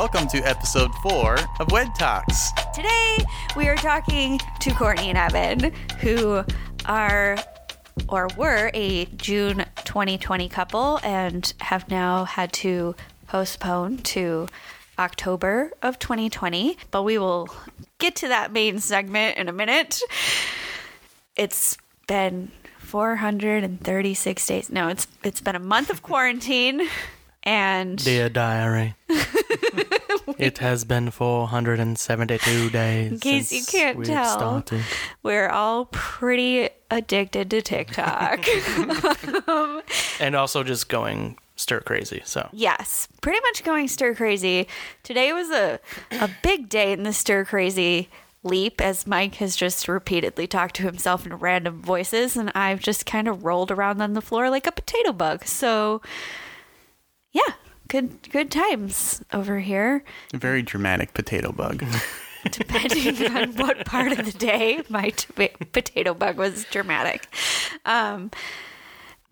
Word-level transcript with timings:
Welcome 0.00 0.28
to 0.28 0.38
episode 0.38 0.94
four 1.02 1.36
of 1.58 1.70
Wed 1.72 1.94
Talks. 1.94 2.52
Today 2.72 3.18
we 3.54 3.68
are 3.68 3.76
talking 3.76 4.40
to 4.60 4.72
Courtney 4.72 5.10
and 5.10 5.18
Evan, 5.18 5.74
who 5.98 6.42
are 6.86 7.36
or 8.08 8.28
were 8.34 8.70
a 8.72 9.04
June 9.04 9.66
2020 9.84 10.48
couple 10.48 11.00
and 11.02 11.52
have 11.60 11.90
now 11.90 12.24
had 12.24 12.50
to 12.54 12.96
postpone 13.26 13.98
to 13.98 14.48
October 14.98 15.70
of 15.82 15.98
2020. 15.98 16.78
But 16.90 17.02
we 17.02 17.18
will 17.18 17.50
get 17.98 18.16
to 18.16 18.28
that 18.28 18.54
main 18.54 18.78
segment 18.78 19.36
in 19.36 19.50
a 19.50 19.52
minute. 19.52 20.00
It's 21.36 21.76
been 22.06 22.50
436 22.78 24.46
days. 24.46 24.70
No, 24.70 24.88
it's 24.88 25.06
it's 25.22 25.42
been 25.42 25.56
a 25.56 25.60
month 25.60 25.90
of 25.90 26.02
quarantine 26.02 26.88
and 27.42 28.02
Dear 28.02 28.28
diary. 28.28 28.94
it 30.38 30.58
has 30.58 30.84
been 30.84 31.10
472 31.10 32.70
days. 32.70 33.12
In 33.12 33.20
case 33.20 33.52
you 33.52 33.64
can't 33.64 34.04
tell. 34.04 34.38
Started. 34.38 34.82
we're 35.22 35.48
all 35.48 35.86
pretty 35.86 36.68
addicted 36.90 37.50
to 37.50 37.62
TikTok. 37.62 38.44
And 40.20 40.36
also 40.36 40.62
just 40.62 40.90
going 40.90 41.38
stir 41.56 41.80
crazy. 41.80 42.20
So 42.26 42.48
yes, 42.52 43.08
pretty 43.22 43.40
much 43.40 43.64
going 43.64 43.88
stir 43.88 44.14
crazy. 44.14 44.68
Today 45.02 45.32
was 45.32 45.50
a 45.50 45.80
a 46.10 46.28
big 46.42 46.68
day 46.68 46.92
in 46.92 47.04
the 47.04 47.12
stir 47.14 47.46
crazy 47.46 48.10
leap 48.42 48.80
as 48.80 49.06
Mike 49.06 49.36
has 49.36 49.56
just 49.56 49.88
repeatedly 49.88 50.46
talked 50.46 50.76
to 50.76 50.82
himself 50.82 51.26
in 51.26 51.34
random 51.34 51.80
voices 51.80 52.36
and 52.36 52.50
I've 52.54 52.80
just 52.80 53.04
kind 53.06 53.28
of 53.28 53.44
rolled 53.44 53.70
around 53.70 54.00
on 54.00 54.14
the 54.14 54.22
floor 54.22 54.50
like 54.50 54.66
a 54.66 54.72
potato 54.72 55.12
bug. 55.12 55.44
So 55.46 56.00
yeah, 57.32 57.54
good 57.88 58.30
good 58.30 58.50
times 58.50 59.22
over 59.32 59.60
here. 59.60 60.04
A 60.34 60.38
very 60.38 60.62
dramatic 60.62 61.14
potato 61.14 61.52
bug. 61.52 61.84
depending 62.50 63.36
on 63.36 63.52
what 63.56 63.84
part 63.84 64.12
of 64.12 64.24
the 64.24 64.32
day 64.32 64.82
my 64.88 65.10
t- 65.10 65.48
potato 65.72 66.14
bug 66.14 66.36
was 66.38 66.64
dramatic. 66.70 67.26
Um, 67.84 68.30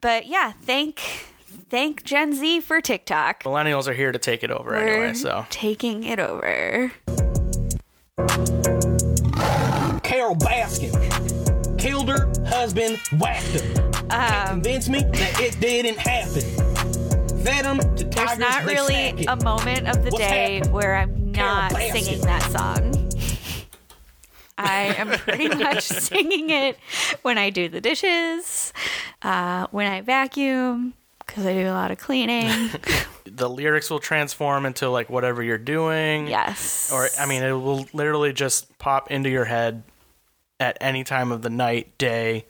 but 0.00 0.26
yeah, 0.26 0.52
thank 0.52 1.00
thank 1.70 2.04
Gen 2.04 2.32
Z 2.34 2.60
for 2.60 2.80
TikTok. 2.80 3.44
millennials 3.44 3.88
are 3.88 3.94
here 3.94 4.12
to 4.12 4.18
take 4.18 4.42
it 4.42 4.50
over 4.50 4.70
We're 4.70 4.86
anyway. 4.88 5.14
So 5.14 5.46
taking 5.50 6.04
it 6.04 6.18
over. 6.18 6.92
Carole 10.02 10.36
Baskin 10.36 11.78
killed 11.78 12.08
her 12.08 12.30
husband, 12.46 12.98
whacked 13.18 13.60
her. 13.60 13.90
Um, 14.10 14.60
Convinced 14.60 14.88
me 14.90 15.00
that 15.00 15.40
it 15.40 15.60
didn't 15.60 15.98
happen. 15.98 16.67
Fed 17.44 17.64
him 17.64 17.78
to 17.78 18.04
there's 18.04 18.14
tigers, 18.14 18.38
not 18.38 18.64
really 18.64 19.22
snack 19.22 19.40
a 19.40 19.44
moment 19.44 19.88
of 19.88 19.96
the 20.04 20.10
What's 20.10 20.18
day 20.18 20.54
happening? 20.56 20.72
where 20.72 20.96
I'm 20.96 21.32
not 21.32 21.72
singing 21.72 22.20
that 22.22 22.42
song. 22.50 22.94
I 24.56 24.94
am 24.98 25.10
pretty 25.10 25.48
much 25.54 25.84
singing 25.84 26.50
it 26.50 26.76
when 27.22 27.38
I 27.38 27.50
do 27.50 27.68
the 27.68 27.80
dishes, 27.80 28.72
uh, 29.22 29.68
when 29.70 29.86
I 29.90 30.00
vacuum, 30.00 30.94
because 31.24 31.46
I 31.46 31.52
do 31.54 31.68
a 31.68 31.70
lot 31.70 31.90
of 31.92 31.98
cleaning. 31.98 32.70
the 33.24 33.48
lyrics 33.48 33.88
will 33.88 34.00
transform 34.00 34.66
into 34.66 34.88
like 34.88 35.08
whatever 35.10 35.42
you're 35.42 35.58
doing. 35.58 36.26
yes. 36.26 36.90
Or 36.92 37.08
I 37.20 37.26
mean, 37.26 37.42
it 37.44 37.52
will 37.52 37.86
literally 37.92 38.32
just 38.32 38.76
pop 38.78 39.10
into 39.12 39.30
your 39.30 39.44
head 39.44 39.84
at 40.58 40.76
any 40.80 41.04
time 41.04 41.30
of 41.30 41.42
the 41.42 41.50
night, 41.50 41.96
day, 41.98 42.44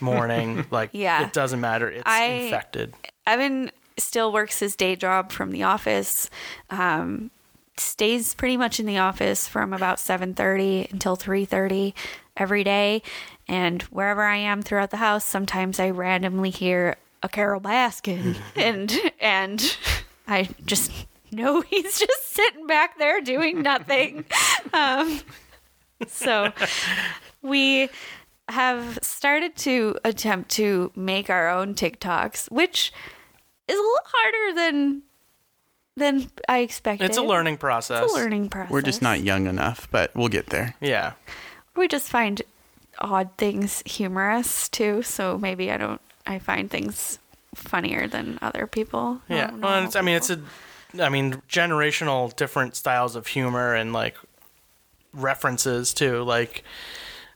morning. 0.00 0.64
like 0.70 0.90
Yeah. 0.94 1.24
it 1.26 1.34
doesn't 1.34 1.60
matter. 1.60 1.90
It's 1.90 2.02
I- 2.06 2.24
infected. 2.24 2.94
Evan 3.26 3.70
still 3.98 4.32
works 4.32 4.60
his 4.60 4.76
day 4.76 4.96
job 4.96 5.32
from 5.32 5.50
the 5.50 5.62
office. 5.62 6.30
Um, 6.70 7.30
stays 7.76 8.34
pretty 8.34 8.56
much 8.56 8.78
in 8.78 8.86
the 8.86 8.98
office 8.98 9.48
from 9.48 9.72
about 9.72 9.98
7:30 9.98 10.88
until 10.92 11.16
3:30 11.16 11.94
every 12.36 12.64
day, 12.64 13.02
and 13.48 13.82
wherever 13.84 14.22
I 14.22 14.36
am 14.36 14.62
throughout 14.62 14.90
the 14.90 14.98
house, 14.98 15.24
sometimes 15.24 15.80
I 15.80 15.90
randomly 15.90 16.50
hear 16.50 16.96
a 17.22 17.28
Carole 17.28 17.60
Baskin, 17.60 18.36
and 18.56 18.96
and 19.20 19.76
I 20.26 20.48
just 20.64 20.90
know 21.32 21.60
he's 21.70 21.98
just 21.98 22.32
sitting 22.32 22.66
back 22.66 22.98
there 22.98 23.20
doing 23.20 23.62
nothing. 23.62 24.24
um, 24.72 25.20
so 26.06 26.52
we 27.42 27.88
have 28.48 28.98
started 29.02 29.56
to 29.56 29.96
attempt 30.04 30.50
to 30.50 30.92
make 30.94 31.30
our 31.30 31.48
own 31.48 31.74
TikToks, 31.74 32.50
which 32.50 32.92
is 33.68 33.78
a 33.78 33.82
little 33.82 33.98
harder 34.04 34.54
than 34.54 35.02
than 35.96 36.30
I 36.48 36.58
expected. 36.58 37.04
It's 37.04 37.18
a 37.18 37.22
learning 37.22 37.58
process. 37.58 38.02
It's 38.04 38.12
a 38.12 38.16
learning 38.16 38.48
process. 38.48 38.70
We're 38.70 38.82
just 38.82 39.02
not 39.02 39.20
young 39.20 39.46
enough, 39.46 39.88
but 39.90 40.14
we'll 40.14 40.28
get 40.28 40.46
there. 40.46 40.74
Yeah. 40.80 41.12
We 41.76 41.88
just 41.88 42.08
find 42.08 42.42
odd 42.98 43.30
things 43.36 43.82
humorous 43.86 44.68
too. 44.68 45.02
So 45.02 45.38
maybe 45.38 45.70
I 45.70 45.76
don't. 45.76 46.00
I 46.26 46.38
find 46.38 46.70
things 46.70 47.18
funnier 47.54 48.08
than 48.08 48.38
other 48.42 48.66
people. 48.66 49.20
Yeah. 49.28 49.46
No- 49.46 49.52
well, 49.52 49.58
normal 49.58 49.84
it's, 49.84 49.96
I 49.96 50.00
mean, 50.00 50.16
it's 50.16 50.28
people. 50.28 50.44
a, 50.98 51.02
I 51.02 51.08
mean, 51.08 51.34
generational 51.48 52.34
different 52.34 52.76
styles 52.76 53.14
of 53.14 53.26
humor 53.28 53.74
and 53.74 53.92
like 53.92 54.16
references 55.12 55.94
too. 55.94 56.22
Like, 56.22 56.64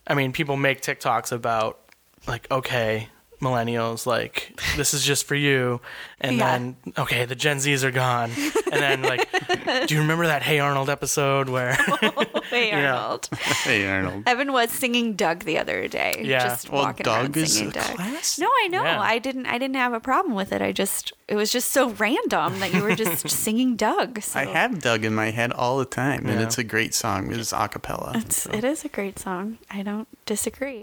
I 0.06 0.14
mean, 0.14 0.32
people 0.32 0.56
make 0.56 0.80
TikToks 0.80 1.32
about 1.32 1.78
like, 2.26 2.50
okay, 2.50 3.08
millennials, 3.40 4.06
like 4.06 4.58
this 4.76 4.94
is 4.94 5.04
just 5.04 5.26
for 5.26 5.34
you, 5.34 5.80
and 6.20 6.36
Yeah. 6.36 6.58
then 6.58 6.76
okay, 6.98 7.24
the 7.24 7.34
Gen 7.34 7.58
Zs 7.58 7.84
are 7.84 7.90
gone, 7.90 8.30
and 8.72 8.82
then 8.82 9.02
like, 9.02 9.28
do 9.86 9.94
you 9.94 10.00
remember 10.00 10.26
that 10.26 10.42
Hey 10.42 10.58
Arnold 10.58 10.90
episode 10.90 11.48
where? 11.48 11.78
Oh, 12.00 12.40
hey 12.50 12.72
Arnold. 12.86 13.28
Hey, 13.64 13.86
Arnold. 13.86 14.22
Evan 14.26 14.52
was 14.52 14.70
singing 14.70 15.12
Doug 15.14 15.40
the 15.44 15.58
other 15.58 15.86
day. 15.86 16.22
Yeah. 16.24 16.38
Just 16.48 16.70
Well, 16.70 16.82
walking 16.84 17.06
around 17.06 17.24
Doug 17.32 17.36
is 17.36 17.52
singing 17.54 17.70
a 17.70 17.74
Doug. 17.74 17.96
class. 17.96 18.38
No, 18.38 18.48
I 18.64 18.68
know. 18.68 18.82
Yeah. 18.82 19.00
I 19.00 19.18
didn't. 19.18 19.44
I 19.46 19.58
didn't 19.58 19.76
have 19.76 19.92
a 19.92 20.00
problem 20.00 20.34
with 20.34 20.50
it. 20.52 20.62
I 20.62 20.72
just. 20.72 21.12
It 21.28 21.36
was 21.36 21.52
just 21.52 21.70
so 21.72 21.90
random 21.90 22.58
that 22.60 22.72
you 22.72 22.82
were 22.82 22.94
just 22.94 23.28
singing 23.28 23.76
Doug. 23.76 24.22
So 24.22 24.40
I 24.40 24.44
have 24.46 24.80
Doug 24.80 25.04
in 25.04 25.14
my 25.14 25.30
head 25.30 25.52
all 25.52 25.76
the 25.78 25.84
time, 25.84 26.26
and 26.26 26.40
Yeah. 26.40 26.46
it's 26.46 26.56
a 26.56 26.64
great 26.64 26.94
song. 26.94 27.30
It's 27.32 27.52
a 27.52 27.68
cappella. 27.68 28.12
It's, 28.14 28.46
it 28.46 28.64
is 28.64 28.82
a 28.84 28.88
great 28.88 29.18
song. 29.18 29.58
I 29.70 29.82
don't 29.82 30.08
disagree. 30.24 30.80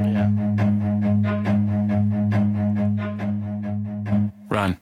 Run. 4.50 4.78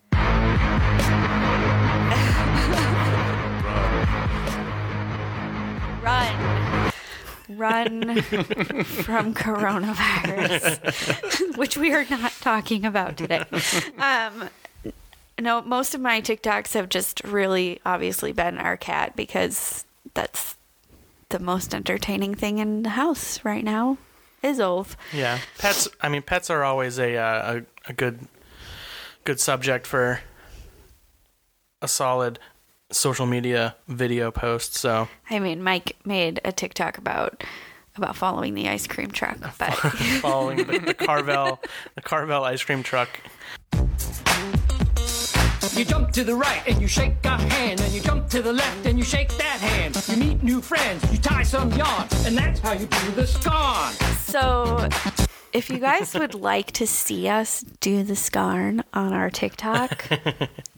Run. 6.03 6.91
Run 7.49 8.21
from 8.21 9.33
coronavirus, 9.33 10.77
which 11.57 11.77
we 11.77 11.93
are 11.93 12.05
not 12.09 12.33
talking 12.41 12.83
about 12.85 13.15
today. 13.15 13.43
Um, 13.97 14.49
no, 15.39 15.61
most 15.61 15.95
of 15.95 16.01
my 16.01 16.19
TikToks 16.21 16.73
have 16.73 16.89
just 16.89 17.23
really 17.23 17.79
obviously 17.85 18.33
been 18.33 18.57
our 18.57 18.75
cat 18.75 19.15
because 19.15 19.85
that's 20.13 20.57
the 21.29 21.39
most 21.39 21.73
entertaining 21.73 22.35
thing 22.35 22.57
in 22.57 22.83
the 22.83 22.89
house 22.89 23.43
right 23.45 23.63
now 23.63 23.97
is 24.41 24.59
Ove. 24.59 24.97
yeah, 25.13 25.39
pets. 25.57 25.87
I 26.01 26.09
mean, 26.09 26.21
pets 26.21 26.49
are 26.49 26.65
always 26.65 26.99
a 26.99 27.15
uh, 27.15 27.59
a, 27.59 27.63
a 27.89 27.93
good 27.93 28.27
good 29.23 29.39
subject 29.39 29.87
for 29.87 30.19
a 31.81 31.87
solid 31.87 32.39
social 32.93 33.25
media 33.25 33.75
video 33.87 34.31
post. 34.31 34.75
So 34.75 35.07
I 35.29 35.39
mean, 35.39 35.63
Mike 35.63 35.95
made 36.05 36.39
a 36.45 36.51
TikTok 36.51 36.97
about 36.97 37.43
about 37.95 38.15
following 38.15 38.53
the 38.53 38.69
ice 38.69 38.87
cream 38.87 39.11
truck, 39.11 39.37
but 39.57 39.73
following 40.21 40.57
the, 40.57 40.79
the 40.79 40.93
Carvel 40.93 41.59
the 41.95 42.01
Carvel 42.01 42.43
ice 42.43 42.63
cream 42.63 42.83
truck. 42.83 43.09
You 45.75 45.85
jump 45.85 46.11
to 46.11 46.23
the 46.23 46.35
right 46.35 46.61
and 46.67 46.79
you 46.79 46.87
shake 46.87 47.13
a 47.23 47.29
hand, 47.29 47.81
and 47.81 47.91
you 47.93 48.01
jump 48.01 48.29
to 48.29 48.41
the 48.43 48.53
left 48.53 48.85
and 48.85 48.97
you 48.97 49.03
shake 49.03 49.29
that 49.37 49.59
hand. 49.59 50.03
You 50.07 50.17
meet 50.17 50.43
new 50.43 50.61
friends, 50.61 51.11
you 51.11 51.17
tie 51.17 51.41
some 51.41 51.71
yarn, 51.71 52.07
and 52.25 52.37
that's 52.37 52.59
how 52.59 52.73
you 52.73 52.85
do 52.85 53.11
the 53.11 53.25
scarn. 53.25 53.93
So, 54.19 54.87
if 55.51 55.69
you 55.69 55.79
guys 55.79 56.13
would 56.19 56.35
like 56.35 56.73
to 56.73 56.85
see 56.85 57.27
us 57.27 57.61
do 57.79 58.03
the 58.03 58.15
scarn 58.15 58.83
on 58.93 59.13
our 59.13 59.31
TikTok, 59.31 60.05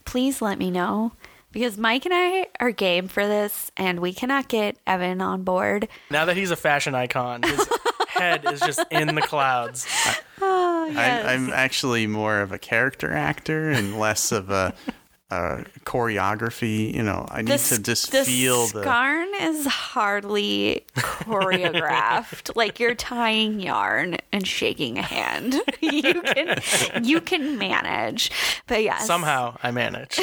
please 0.06 0.40
let 0.40 0.58
me 0.58 0.70
know. 0.70 1.12
Because 1.56 1.78
Mike 1.78 2.04
and 2.04 2.12
I 2.12 2.48
are 2.60 2.70
game 2.70 3.08
for 3.08 3.26
this, 3.26 3.72
and 3.78 4.00
we 4.00 4.12
cannot 4.12 4.46
get 4.48 4.76
Evan 4.86 5.22
on 5.22 5.42
board. 5.42 5.88
Now 6.10 6.26
that 6.26 6.36
he's 6.36 6.50
a 6.50 6.56
fashion 6.56 6.94
icon, 6.94 7.44
his 7.44 7.66
head 8.08 8.44
is 8.44 8.60
just 8.60 8.84
in 8.90 9.14
the 9.14 9.22
clouds. 9.22 9.86
Oh, 10.38 10.92
I, 10.94 11.32
I'm 11.32 11.50
actually 11.50 12.06
more 12.06 12.40
of 12.42 12.52
a 12.52 12.58
character 12.58 13.10
actor 13.10 13.70
and 13.70 13.98
less 13.98 14.32
of 14.32 14.50
a, 14.50 14.74
a 15.30 15.64
choreography. 15.86 16.94
You 16.94 17.02
know, 17.02 17.26
I 17.30 17.38
need 17.40 17.48
This, 17.52 17.70
to 17.70 17.82
just 17.82 18.12
the 18.12 18.22
feel 18.22 18.66
the. 18.66 18.82
scarn 18.82 19.28
is 19.40 19.64
hardly 19.64 20.84
choreographed. 20.94 22.54
like 22.54 22.78
you're 22.78 22.94
tying 22.94 23.58
yarn 23.60 24.18
and 24.30 24.46
shaking 24.46 24.98
a 24.98 25.02
hand. 25.02 25.54
you 25.80 26.20
can 26.20 26.60
you 27.02 27.20
can 27.22 27.56
manage, 27.56 28.30
but 28.66 28.82
yes, 28.82 29.06
Somehow 29.06 29.56
I 29.62 29.70
managed. 29.70 30.20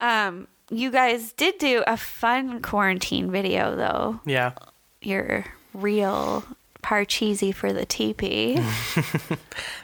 Um, 0.00 0.46
you 0.70 0.90
guys 0.90 1.32
did 1.32 1.58
do 1.58 1.82
a 1.86 1.96
fun 1.96 2.60
quarantine 2.62 3.30
video 3.30 3.74
though. 3.76 4.20
Yeah. 4.24 4.52
Your 5.00 5.44
real 5.74 6.44
parcheesi 6.82 7.54
for 7.54 7.72
the 7.72 7.84
teepee. 7.86 8.58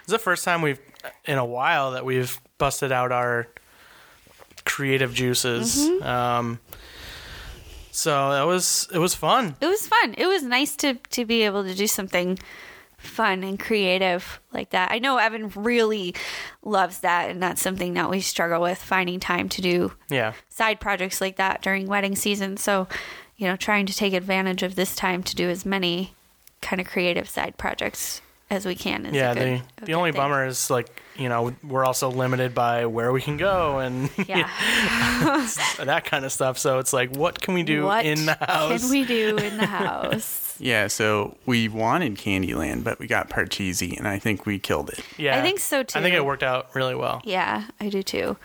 It's 0.04 0.10
the 0.12 0.18
first 0.18 0.44
time 0.44 0.60
we've 0.60 0.78
in 1.24 1.38
a 1.38 1.44
while 1.44 1.92
that 1.92 2.04
we've 2.04 2.38
busted 2.58 2.92
out 2.92 3.10
our 3.10 3.48
creative 4.66 5.14
juices. 5.14 5.78
Um, 6.02 6.60
so 7.90 8.32
that 8.32 8.42
was 8.42 8.86
it 8.92 8.98
was 8.98 9.14
fun. 9.14 9.56
it 9.62 9.66
was 9.66 9.86
fun. 9.86 10.14
It 10.18 10.26
was 10.26 10.42
nice 10.42 10.76
to 10.76 10.94
to 11.10 11.24
be 11.24 11.42
able 11.42 11.64
to 11.64 11.74
do 11.74 11.86
something 11.86 12.38
fun 13.06 13.42
and 13.44 13.58
creative 13.58 14.40
like 14.52 14.70
that. 14.70 14.90
I 14.90 14.98
know 14.98 15.18
Evan 15.18 15.50
really 15.54 16.14
loves 16.62 16.98
that 17.00 17.30
and 17.30 17.42
that's 17.42 17.62
something 17.62 17.94
that 17.94 18.10
we 18.10 18.20
struggle 18.20 18.60
with 18.60 18.78
finding 18.78 19.20
time 19.20 19.48
to 19.50 19.62
do 19.62 19.92
Yeah. 20.08 20.32
side 20.48 20.80
projects 20.80 21.20
like 21.20 21.36
that 21.36 21.62
during 21.62 21.86
wedding 21.86 22.16
season. 22.16 22.56
So, 22.56 22.88
you 23.36 23.46
know, 23.46 23.56
trying 23.56 23.86
to 23.86 23.94
take 23.94 24.12
advantage 24.14 24.62
of 24.62 24.74
this 24.74 24.94
time 24.96 25.22
to 25.24 25.34
do 25.36 25.48
as 25.50 25.64
many 25.66 26.14
kind 26.62 26.80
of 26.80 26.86
creative 26.86 27.28
side 27.28 27.56
projects 27.58 28.20
as 28.54 28.64
we 28.64 28.74
can. 28.74 29.04
Is 29.06 29.14
Yeah, 29.14 29.34
good- 29.34 29.62
the 29.80 29.84
the 29.86 29.94
only 29.94 30.12
thing. 30.12 30.20
bummer 30.20 30.46
is 30.46 30.70
like 30.70 30.88
you 31.16 31.28
know 31.28 31.54
we're 31.62 31.84
also 31.84 32.10
limited 32.10 32.54
by 32.54 32.86
where 32.86 33.12
we 33.12 33.20
can 33.20 33.36
go 33.36 33.78
and 33.80 34.08
Yeah. 34.26 34.48
that 35.84 36.04
kind 36.04 36.24
of 36.24 36.32
stuff. 36.32 36.58
So 36.58 36.78
it's 36.78 36.92
like, 36.92 37.14
what 37.14 37.40
can 37.40 37.54
we 37.54 37.62
do 37.62 37.84
what 37.84 38.04
in 38.04 38.26
the 38.26 38.34
house? 38.40 38.80
can 38.82 38.90
we 38.90 39.04
do 39.04 39.36
in 39.36 39.56
the 39.56 39.66
house? 39.66 40.40
Yeah, 40.60 40.86
so 40.86 41.36
we 41.46 41.66
wanted 41.66 42.14
Candyland, 42.14 42.84
but 42.84 43.00
we 43.00 43.08
got 43.08 43.28
Parcheesi, 43.28 43.98
and 43.98 44.06
I 44.06 44.20
think 44.20 44.46
we 44.46 44.60
killed 44.60 44.88
it. 44.90 45.00
yeah, 45.18 45.36
I 45.36 45.42
think 45.42 45.58
so, 45.58 45.82
too. 45.82 45.98
I 45.98 46.00
think 46.02 46.14
it 46.14 46.24
worked 46.24 46.44
out 46.44 46.72
really 46.76 46.94
well. 46.94 47.20
yeah, 47.24 47.64
I 47.80 47.88
do 47.88 48.04
too. 48.04 48.36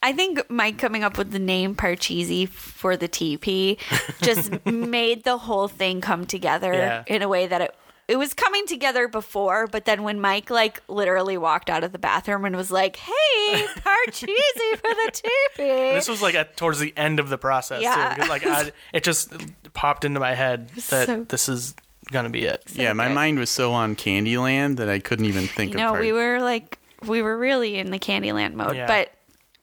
I 0.00 0.12
think 0.12 0.48
Mike 0.48 0.78
coming 0.78 1.02
up 1.02 1.18
with 1.18 1.32
the 1.32 1.40
name 1.40 1.74
Parcheesi 1.74 2.48
for 2.48 2.96
the 2.96 3.08
TP 3.08 3.78
just 4.22 4.64
made 4.64 5.24
the 5.24 5.38
whole 5.38 5.66
thing 5.66 6.00
come 6.00 6.24
together 6.24 6.72
Yeah. 6.72 7.02
in 7.08 7.20
a 7.20 7.28
way 7.28 7.48
that 7.48 7.60
it 7.62 7.74
it 8.10 8.16
was 8.18 8.34
coming 8.34 8.66
together 8.66 9.06
before, 9.06 9.66
but 9.68 9.84
then 9.84 10.02
when 10.02 10.20
Mike 10.20 10.50
like 10.50 10.82
literally 10.88 11.38
walked 11.38 11.70
out 11.70 11.84
of 11.84 11.92
the 11.92 11.98
bathroom 11.98 12.44
and 12.44 12.56
was 12.56 12.70
like, 12.70 12.96
"Hey, 12.96 13.66
Parcheesi 13.76 14.26
for 14.76 14.82
the 14.94 15.10
TP," 15.12 15.94
This 15.94 16.08
was 16.08 16.20
like 16.20 16.34
at, 16.34 16.56
towards 16.56 16.80
the 16.80 16.92
end 16.96 17.20
of 17.20 17.28
the 17.28 17.38
process. 17.38 17.82
Yeah. 17.82 18.16
too, 18.20 18.28
like 18.28 18.44
I, 18.44 18.72
it 18.92 19.04
just 19.04 19.32
popped 19.74 20.04
into 20.04 20.18
my 20.20 20.34
head 20.34 20.68
that 20.90 21.06
So- 21.06 21.24
this 21.28 21.48
is 21.48 21.74
gonna 22.10 22.30
be 22.30 22.44
it. 22.44 22.64
yeah, 22.74 22.92
my 22.92 23.06
good. 23.06 23.14
mind 23.14 23.38
was 23.38 23.50
so 23.50 23.72
on 23.72 23.94
Candyland 23.94 24.78
that 24.78 24.88
I 24.88 24.98
couldn't 24.98 25.26
even 25.26 25.46
think 25.46 25.72
you 25.72 25.78
know, 25.78 25.86
of 25.86 25.90
part- 25.92 26.00
we 26.02 26.12
were 26.12 26.40
like 26.40 26.78
we 27.06 27.22
were 27.22 27.38
really 27.38 27.76
in 27.78 27.92
the 27.92 27.98
Candyland 28.00 28.54
mode, 28.54 28.74
Yeah. 28.76 28.86
but 28.88 29.12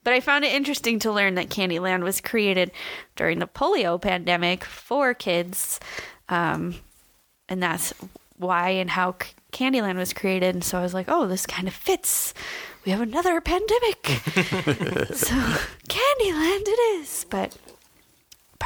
but 0.04 0.14
I 0.14 0.22
found 0.22 0.46
it 0.46 0.54
interesting 0.54 1.00
to 1.00 1.12
learn 1.12 1.36
that 1.36 1.50
Candyland 1.50 2.02
was 2.04 2.22
created 2.22 2.72
during 3.18 3.40
the 3.40 3.48
polio 3.48 4.02
pandemic 4.02 4.64
for 4.64 5.14
kids, 5.14 5.82
um, 6.30 6.76
and 7.50 7.62
that's 7.62 7.94
why 8.38 8.70
and 8.70 8.90
how 8.90 9.16
C- 9.22 9.30
Candyland 9.52 9.96
was 9.98 10.14
created. 10.14 10.56
And 10.56 10.64
so 10.64 10.78
I 10.78 10.82
was 10.82 10.94
like, 10.94 11.06
oh, 11.10 11.28
this 11.28 11.46
kind 11.46 11.68
of 11.68 11.74
fits. 11.74 12.34
We 12.86 12.92
have 12.92 13.02
another 13.02 13.42
pandemic, 13.42 14.06
so 15.14 15.36
Candyland 15.90 16.62
it 16.66 16.80
is. 17.02 17.26
But 17.30 17.58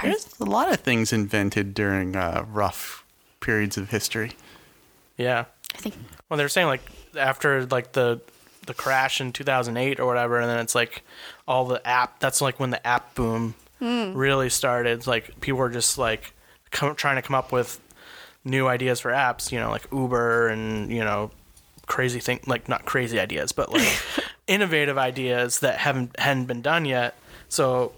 There's 0.03 0.27
a 0.39 0.45
lot 0.45 0.71
of 0.71 0.79
things 0.81 1.11
invented 1.11 1.73
during 1.73 2.15
uh, 2.15 2.45
rough 2.51 3.03
periods 3.39 3.77
of 3.77 3.89
history. 3.89 4.33
Yeah. 5.17 5.45
I 5.73 5.77
think 5.77 5.95
Well, 6.29 6.37
they 6.37 6.43
were 6.43 6.49
saying 6.49 6.67
like 6.67 6.81
after 7.17 7.65
like 7.65 7.93
the 7.93 8.21
the 8.67 8.73
crash 8.75 9.19
in 9.21 9.31
2008 9.33 9.99
or 9.99 10.05
whatever, 10.05 10.39
and 10.39 10.47
then 10.47 10.59
it's 10.59 10.75
like 10.75 11.03
all 11.47 11.65
the 11.65 11.85
app. 11.87 12.19
That's 12.19 12.41
like 12.41 12.59
when 12.59 12.69
the 12.69 12.85
app 12.85 13.15
boom 13.15 13.55
really 13.79 14.49
started. 14.49 15.07
Like 15.07 15.41
people 15.41 15.57
were 15.59 15.69
just 15.69 15.97
like 15.97 16.33
come, 16.69 16.93
trying 16.95 17.15
to 17.15 17.23
come 17.23 17.35
up 17.35 17.51
with 17.51 17.79
new 18.43 18.67
ideas 18.67 18.99
for 18.99 19.11
apps. 19.11 19.51
You 19.51 19.59
know, 19.59 19.69
like 19.69 19.87
Uber 19.91 20.47
and 20.49 20.91
you 20.91 21.03
know 21.03 21.31
crazy 21.87 22.19
thing 22.19 22.39
like 22.47 22.69
not 22.69 22.85
crazy 22.85 23.19
ideas, 23.19 23.51
but 23.51 23.71
like 23.71 23.87
innovative 24.47 24.97
ideas 24.97 25.59
that 25.59 25.77
haven't 25.79 26.17
hadn't 26.19 26.45
been 26.45 26.61
done 26.61 26.85
yet. 26.85 27.15
So. 27.49 27.93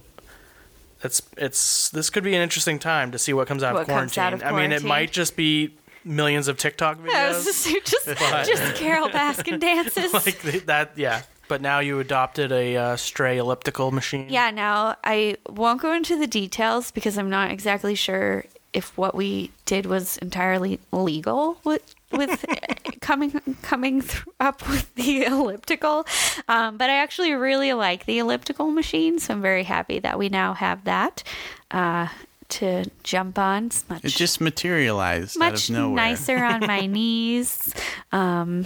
It's 1.05 1.21
it's 1.35 1.89
this 1.89 2.09
could 2.09 2.23
be 2.23 2.33
an 2.33 2.41
interesting 2.41 2.79
time 2.79 3.11
to 3.11 3.19
see 3.19 3.33
what 3.33 3.45
comes 3.45 3.61
out, 3.61 3.73
What 3.73 3.81
of, 3.81 3.87
quarantine. 3.89 4.23
out 4.23 4.33
of 4.35 4.41
I 4.41 4.53
mean, 4.53 4.71
it 4.71 4.83
might 4.85 5.11
just 5.11 5.35
be 5.35 5.75
millions 6.05 6.47
of 6.47 6.57
TikTok 6.57 6.97
videos. 6.99 7.07
yeah, 7.11 7.31
just 7.33 7.67
just, 7.85 8.05
just 8.47 8.75
Carole 8.75 9.09
Baskin 9.09 9.59
dances. 9.59 10.13
like 10.13 10.41
that 10.65 10.91
yeah 10.95 11.23
but 11.49 11.61
now 11.61 11.79
you 11.79 11.99
adopted 11.99 12.53
a 12.53 12.77
uh, 12.77 12.95
stray 12.95 13.37
elliptical 13.37 13.91
machine 13.91 14.27
Yeah, 14.29 14.49
now 14.51 14.95
I 15.03 15.35
won't 15.49 15.81
go 15.81 15.91
into 15.93 16.17
the 16.17 16.25
details 16.27 16.91
because 16.91 17.17
I'm 17.17 17.29
not 17.29 17.51
exactly 17.51 17.95
sure 17.95 18.45
if 18.73 18.97
what 18.97 19.15
we 19.15 19.51
did 19.65 19.85
was 19.85 20.17
entirely 20.17 20.79
legal 20.91 21.57
with 21.63 21.93
with 22.11 22.43
coming 23.01 23.39
coming 23.61 24.01
th- 24.01 24.23
up 24.39 24.67
with 24.67 24.93
the 24.95 25.23
elliptical. 25.25 26.05
Um, 26.47 26.77
but 26.77 26.89
I 26.89 26.97
actually 26.97 27.33
really 27.33 27.73
like 27.73 28.05
the 28.05 28.19
elliptical 28.19 28.69
machine, 28.71 29.19
so 29.19 29.33
I'm 29.33 29.41
very 29.41 29.63
happy 29.63 29.99
that 29.99 30.17
we 30.19 30.29
now 30.29 30.53
have 30.53 30.83
that 30.85 31.23
uh, 31.71 32.07
to 32.49 32.85
jump 33.03 33.39
on. 33.39 33.65
It's 33.67 33.87
much 33.89 34.03
It 34.05 34.09
just 34.09 34.41
materialized 34.41 35.37
out 35.37 35.39
much 35.51 35.69
of 35.69 35.75
nowhere. 35.75 35.95
nicer 35.95 36.37
on 36.43 36.61
my 36.61 36.85
knees. 36.87 37.73
Um, 38.11 38.65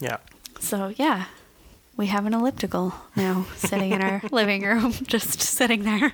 yeah 0.00 0.18
so 0.60 0.92
yeah, 0.96 1.26
we 1.96 2.06
have 2.06 2.26
an 2.26 2.34
elliptical 2.34 2.92
now 3.16 3.46
sitting 3.56 3.92
in 3.92 4.02
our 4.02 4.20
living 4.32 4.62
room, 4.64 4.92
just 5.06 5.40
sitting 5.40 5.84
there. 5.84 6.12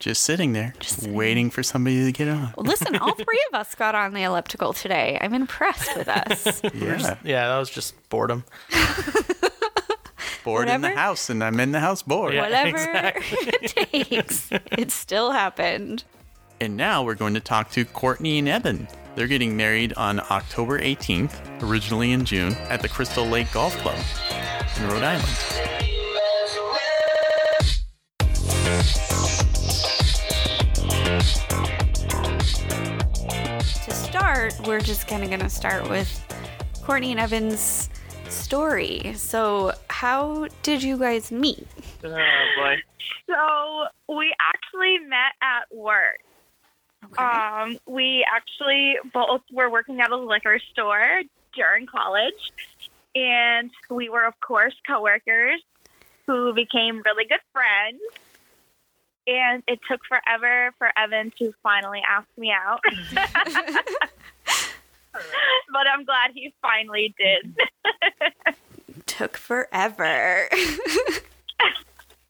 Just 0.00 0.22
sitting 0.22 0.54
there, 0.54 0.72
sitting 0.80 1.12
waiting 1.12 1.50
for 1.50 1.62
somebody 1.62 2.06
to 2.06 2.10
get 2.10 2.26
on. 2.26 2.54
Well, 2.56 2.64
listen, 2.64 2.96
all 2.96 3.14
three 3.16 3.44
of 3.52 3.60
us 3.60 3.74
got 3.74 3.94
on 3.94 4.14
the 4.14 4.22
elliptical 4.22 4.72
today. 4.72 5.18
I'm 5.20 5.34
impressed 5.34 5.94
with 5.96 6.08
us. 6.08 6.62
Yeah, 6.74 7.16
yeah 7.22 7.48
that 7.48 7.58
was 7.58 7.68
just 7.68 7.94
boredom 8.08 8.44
bored 10.44 10.68
in 10.68 10.80
the 10.80 10.90
house, 10.90 11.28
and 11.28 11.44
I'm 11.44 11.60
in 11.60 11.72
the 11.72 11.80
house 11.80 12.02
bored. 12.02 12.32
Yeah. 12.32 12.42
Whatever 12.42 12.78
it 12.78 13.66
takes, 13.90 14.48
it 14.50 14.90
still 14.90 15.32
happened. 15.32 16.04
And 16.60 16.76
now 16.76 17.02
we're 17.02 17.14
going 17.14 17.34
to 17.34 17.40
talk 17.40 17.70
to 17.72 17.84
Courtney 17.84 18.38
and 18.38 18.48
Evan. 18.48 18.88
They're 19.16 19.26
getting 19.26 19.56
married 19.56 19.92
on 19.94 20.20
October 20.30 20.78
18th, 20.78 21.62
originally 21.62 22.12
in 22.12 22.24
June, 22.24 22.54
at 22.68 22.80
the 22.80 22.88
Crystal 22.88 23.26
Lake 23.26 23.52
Golf 23.52 23.76
Club 23.78 23.98
in 24.78 24.88
Rhode 24.88 25.02
Island. 25.02 25.60
To 33.90 33.96
start, 33.96 34.54
we're 34.68 34.80
just 34.80 35.08
kind 35.08 35.24
of 35.24 35.30
going 35.30 35.40
to 35.40 35.50
start 35.50 35.90
with 35.90 36.24
Courtney 36.84 37.10
and 37.10 37.18
Evan's 37.18 37.90
story. 38.28 39.14
So, 39.16 39.72
how 39.88 40.46
did 40.62 40.80
you 40.80 40.96
guys 40.96 41.32
meet? 41.32 41.66
Oh 42.04 42.08
boy. 42.56 42.76
So 43.26 43.86
we 44.16 44.32
actually 44.38 44.98
met 45.08 45.32
at 45.42 45.76
work. 45.76 46.20
Okay. 47.04 47.20
Um, 47.20 47.78
we 47.84 48.24
actually 48.32 48.94
both 49.12 49.40
were 49.50 49.68
working 49.68 50.00
at 50.00 50.12
a 50.12 50.16
liquor 50.16 50.60
store 50.70 51.22
during 51.56 51.88
college, 51.88 52.52
and 53.16 53.72
we 53.90 54.08
were, 54.08 54.24
of 54.24 54.38
course, 54.38 54.74
coworkers 54.86 55.60
who 56.28 56.54
became 56.54 57.02
really 57.04 57.24
good 57.24 57.40
friends. 57.52 58.00
And 59.26 59.62
it 59.68 59.78
took 59.88 60.00
forever 60.08 60.72
for 60.78 60.90
Evan 60.98 61.32
to 61.38 61.52
finally 61.62 62.00
ask 62.08 62.26
me 62.36 62.50
out, 62.52 62.80
but 65.12 65.86
I'm 65.92 66.04
glad 66.04 66.30
he 66.34 66.52
finally 66.62 67.14
did. 67.18 67.56
Took 69.06 69.36
forever. 69.36 70.48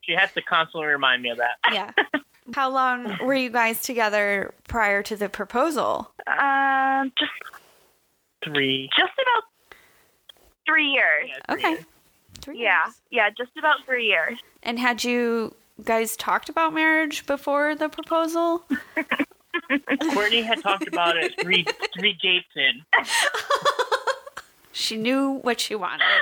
She 0.02 0.16
has 0.16 0.32
to 0.32 0.42
constantly 0.42 0.88
remind 0.88 1.22
me 1.22 1.30
of 1.30 1.38
that. 1.38 1.56
yeah. 1.72 1.92
How 2.52 2.68
long 2.68 3.16
were 3.22 3.34
you 3.34 3.48
guys 3.50 3.80
together 3.80 4.52
prior 4.66 5.04
to 5.04 5.14
the 5.14 5.28
proposal? 5.28 6.10
Um, 6.26 7.12
just 7.16 7.30
Three. 8.42 8.88
just 8.98 9.12
about 9.12 9.44
three 10.66 10.86
years. 10.88 11.28
yeah, 11.28 11.54
three 11.54 11.54
Okay. 11.62 11.70
years. 11.70 11.84
Three 12.40 12.60
Yeah, 12.62 12.84
years. 12.86 13.00
yeah, 13.10 13.30
just 13.38 13.56
about 13.56 13.84
three 13.84 14.06
years. 14.06 14.36
And 14.64 14.80
had 14.80 15.04
you 15.04 15.54
guys 15.84 16.16
talked 16.16 16.48
about 16.48 16.72
marriage 16.72 17.26
before 17.26 17.74
the 17.74 17.88
proposal? 17.88 18.64
Courtney 20.12 20.42
had 20.42 20.62
talked 20.62 20.86
about 20.88 21.16
it 21.16 21.32
three 21.40 21.66
three 21.98 22.16
dates 22.22 22.48
in. 22.56 22.82
She 24.72 24.96
knew 24.96 25.40
what 25.42 25.60
she 25.60 25.74
wanted. 25.74 26.06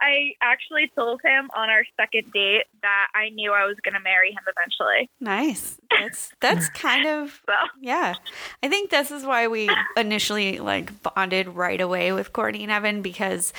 I 0.00 0.34
actually 0.42 0.92
told 0.94 1.22
him 1.24 1.48
on 1.56 1.70
our 1.70 1.82
second 1.96 2.30
date 2.32 2.64
that 2.82 3.08
I 3.14 3.30
knew 3.30 3.52
I 3.52 3.64
was 3.64 3.76
going 3.82 3.94
to 3.94 4.00
marry 4.00 4.32
him 4.32 4.42
eventually. 4.46 5.08
Nice. 5.18 5.78
That's 5.90 6.30
that's 6.40 6.68
kind 6.74 7.06
of 7.06 7.40
So 7.46 7.54
yeah. 7.80 8.14
I 8.62 8.68
think 8.68 8.90
this 8.90 9.10
is 9.10 9.24
why 9.24 9.48
we 9.48 9.70
initially 9.96 10.58
like 10.58 11.02
bonded 11.02 11.48
right 11.48 11.80
away 11.80 12.12
with 12.12 12.34
Courtney 12.34 12.64
and 12.64 12.72
Evan 12.72 13.00
because 13.00 13.54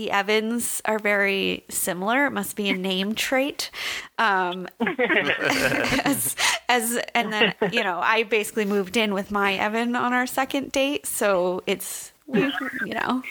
the 0.00 0.10
Evans 0.10 0.80
are 0.86 0.98
very 0.98 1.62
similar. 1.68 2.24
It 2.24 2.30
must 2.30 2.56
be 2.56 2.70
a 2.70 2.76
name 2.76 3.14
trait. 3.14 3.70
Um, 4.16 4.66
as, 4.80 6.34
as 6.70 6.98
and 7.14 7.30
then 7.30 7.54
you 7.70 7.84
know 7.84 8.00
I 8.02 8.22
basically 8.22 8.64
moved 8.64 8.96
in 8.96 9.12
with 9.12 9.30
my 9.30 9.56
Evan 9.56 9.94
on 9.94 10.14
our 10.14 10.26
second 10.26 10.72
date, 10.72 11.04
so 11.04 11.62
it's 11.66 12.12
we 12.26 12.40
you 12.86 12.94
know 12.94 13.22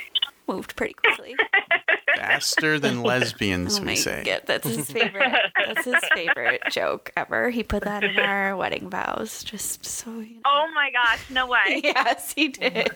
moved 0.49 0.75
pretty 0.75 0.93
quickly. 0.95 1.35
Faster 2.17 2.79
than 2.79 3.01
lesbians, 3.03 3.77
Oh 3.77 3.81
we 3.81 3.85
my 3.87 3.93
say. 3.95 4.23
god, 4.25 4.41
that's 4.45 4.67
his 4.67 4.91
favorite. 4.91 5.31
That's 5.65 5.85
his 5.85 6.03
favorite 6.13 6.61
joke 6.69 7.11
ever. 7.15 7.49
He 7.49 7.63
put 7.63 7.83
that 7.83 8.03
in 8.03 8.19
our 8.19 8.55
wedding 8.57 8.89
vows, 8.89 9.43
just 9.43 9.85
so 9.85 10.09
you 10.19 10.35
know. 10.35 10.41
Oh 10.45 10.67
my 10.75 10.91
gosh, 10.91 11.29
no 11.29 11.47
way. 11.47 11.81
Yes, 11.83 12.33
he 12.33 12.49
did. 12.49 12.89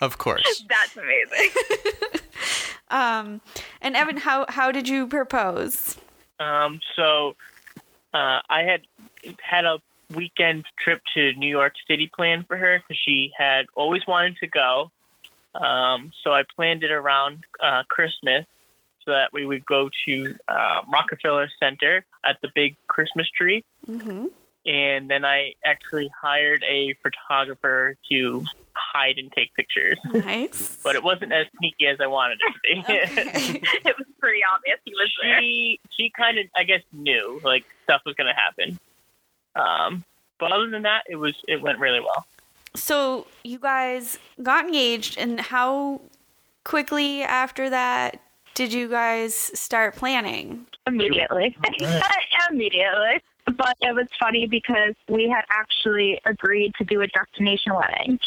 Of 0.00 0.18
course. 0.18 0.64
That's 0.68 0.96
amazing. 0.96 1.50
um, 2.90 3.40
and 3.80 3.96
Evan, 3.96 4.16
how 4.18 4.46
how 4.48 4.70
did 4.70 4.88
you 4.88 5.06
propose? 5.06 5.96
Um, 6.38 6.80
so 6.96 7.34
uh, 8.14 8.40
I 8.48 8.62
had 8.62 8.82
had 9.42 9.64
a 9.64 9.78
weekend 10.14 10.64
trip 10.78 11.02
to 11.14 11.32
New 11.34 11.48
York 11.48 11.74
City 11.88 12.10
planned 12.14 12.46
for 12.46 12.56
her 12.56 12.78
because 12.80 13.00
she 13.04 13.32
had 13.36 13.66
always 13.74 14.02
wanted 14.06 14.36
to 14.38 14.46
go. 14.46 14.90
Um, 15.54 16.12
so 16.22 16.32
I 16.32 16.42
planned 16.56 16.84
it 16.84 16.90
around 16.90 17.44
uh, 17.62 17.82
Christmas 17.88 18.46
so 19.04 19.12
that 19.12 19.32
we 19.32 19.46
would 19.46 19.64
go 19.66 19.90
to 20.06 20.34
uh, 20.48 20.82
Rockefeller 20.92 21.48
Center 21.58 22.04
at 22.24 22.38
the 22.42 22.48
big 22.54 22.76
Christmas 22.86 23.28
tree. 23.30 23.64
Mm-hmm. 23.88 24.26
And 24.66 25.10
then 25.10 25.24
I 25.24 25.54
actually 25.64 26.10
hired 26.20 26.62
a 26.68 26.94
photographer 27.02 27.96
to 28.10 28.44
hide 28.74 29.18
and 29.18 29.32
take 29.32 29.54
pictures. 29.54 29.98
Nice. 30.12 30.78
But 30.84 30.96
it 30.96 31.02
wasn't 31.02 31.32
as 31.32 31.46
sneaky 31.58 31.86
as 31.86 31.98
I 32.00 32.06
wanted 32.06 32.38
it 32.40 32.52
to 32.52 32.60
be. 32.62 32.80
Okay. 32.80 33.60
it 33.84 33.98
was 33.98 34.06
pretty 34.18 34.40
obvious 34.54 34.78
he 34.84 34.92
was 34.92 35.12
there. 35.22 35.40
she 35.40 35.80
she 35.90 36.10
kind 36.16 36.38
of 36.38 36.46
I 36.56 36.64
guess 36.64 36.82
knew 36.92 37.40
like 37.44 37.64
stuff 37.84 38.02
was 38.04 38.14
gonna 38.16 38.34
happen. 38.34 38.78
Um, 39.54 40.04
but 40.38 40.52
other 40.52 40.68
than 40.70 40.82
that, 40.82 41.04
it 41.08 41.16
was 41.16 41.34
it 41.46 41.60
went 41.60 41.78
really 41.78 42.00
well. 42.00 42.26
So 42.74 43.26
you 43.44 43.58
guys 43.58 44.18
got 44.42 44.66
engaged, 44.66 45.18
and 45.18 45.40
how 45.40 46.00
quickly 46.64 47.22
after 47.22 47.70
that 47.70 48.20
did 48.54 48.72
you 48.72 48.88
guys 48.88 49.34
start 49.34 49.96
planning? 49.96 50.66
immediately. 50.86 51.56
Oh, 51.64 52.00
immediately. 52.50 53.22
But 53.46 53.76
it 53.80 53.94
was 53.94 54.06
funny 54.18 54.46
because 54.46 54.94
we 55.08 55.28
had 55.28 55.44
actually 55.50 56.20
agreed 56.24 56.74
to 56.78 56.84
do 56.84 57.00
a 57.00 57.06
destination 57.08 57.74
wedding. 57.74 58.20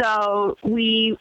So 0.00 0.56
we 0.62 1.16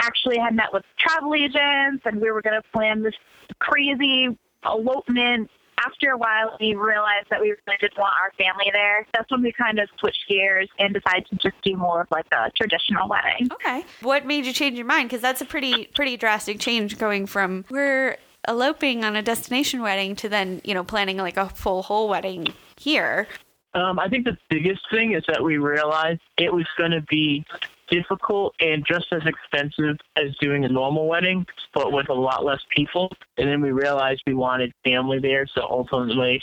actually 0.00 0.38
had 0.38 0.54
met 0.54 0.72
with 0.72 0.84
travel 0.98 1.34
agents 1.34 2.02
and 2.04 2.20
we 2.20 2.30
were 2.30 2.42
going 2.42 2.60
to 2.60 2.68
plan 2.72 3.02
this 3.02 3.14
crazy 3.58 4.36
elopement. 4.64 5.50
After 5.84 6.10
a 6.10 6.16
while, 6.16 6.56
we 6.60 6.74
realized 6.74 7.28
that 7.30 7.40
we 7.40 7.50
really 7.50 7.78
did 7.80 7.92
want 7.96 8.14
our 8.20 8.32
family 8.38 8.70
there. 8.72 9.06
That's 9.12 9.30
when 9.30 9.42
we 9.42 9.52
kind 9.52 9.78
of 9.78 9.88
switched 9.98 10.28
gears 10.28 10.68
and 10.78 10.94
decided 10.94 11.26
to 11.30 11.36
just 11.36 11.60
do 11.62 11.76
more 11.76 12.02
of 12.02 12.08
like 12.10 12.26
a 12.32 12.50
traditional 12.56 13.08
wedding. 13.08 13.48
Okay. 13.52 13.84
What 14.00 14.26
made 14.26 14.46
you 14.46 14.52
change 14.52 14.76
your 14.76 14.86
mind? 14.86 15.08
Because 15.08 15.22
that's 15.22 15.40
a 15.40 15.44
pretty 15.44 15.86
pretty 15.86 16.16
drastic 16.16 16.60
change 16.60 16.98
going 16.98 17.26
from 17.26 17.64
we're 17.70 18.16
eloping 18.48 19.04
on 19.04 19.16
a 19.16 19.22
destination 19.22 19.82
wedding 19.82 20.16
to 20.16 20.28
then 20.28 20.60
you 20.64 20.74
know 20.74 20.84
planning 20.84 21.16
like 21.16 21.36
a 21.36 21.48
full 21.48 21.82
whole 21.82 22.08
wedding 22.08 22.48
here. 22.78 23.26
Um, 23.74 23.98
I 23.98 24.08
think 24.08 24.26
the 24.26 24.36
biggest 24.50 24.82
thing 24.90 25.14
is 25.14 25.24
that 25.28 25.42
we 25.42 25.56
realized 25.56 26.20
it 26.36 26.52
was 26.52 26.66
going 26.76 26.90
to 26.90 27.00
be 27.00 27.44
difficult 27.90 28.54
and 28.60 28.84
just 28.86 29.06
as 29.12 29.22
expensive 29.26 29.96
as 30.16 30.34
doing 30.40 30.64
a 30.64 30.68
normal 30.68 31.06
wedding, 31.06 31.46
but 31.74 31.92
with 31.92 32.08
a 32.08 32.14
lot 32.14 32.44
less 32.44 32.60
people. 32.74 33.10
And 33.36 33.48
then 33.48 33.60
we 33.60 33.70
realized 33.72 34.22
we 34.26 34.34
wanted 34.34 34.72
family 34.84 35.18
there, 35.18 35.46
so 35.46 35.66
ultimately, 35.68 36.42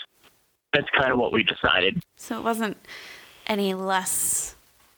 that's 0.74 0.90
kind 0.98 1.12
of 1.12 1.18
what 1.20 1.32
we 1.32 1.44
decided. 1.44 2.02
So 2.18 2.38
it 2.38 2.44
wasn't 2.44 2.78
any 3.48 3.74
less 3.74 4.56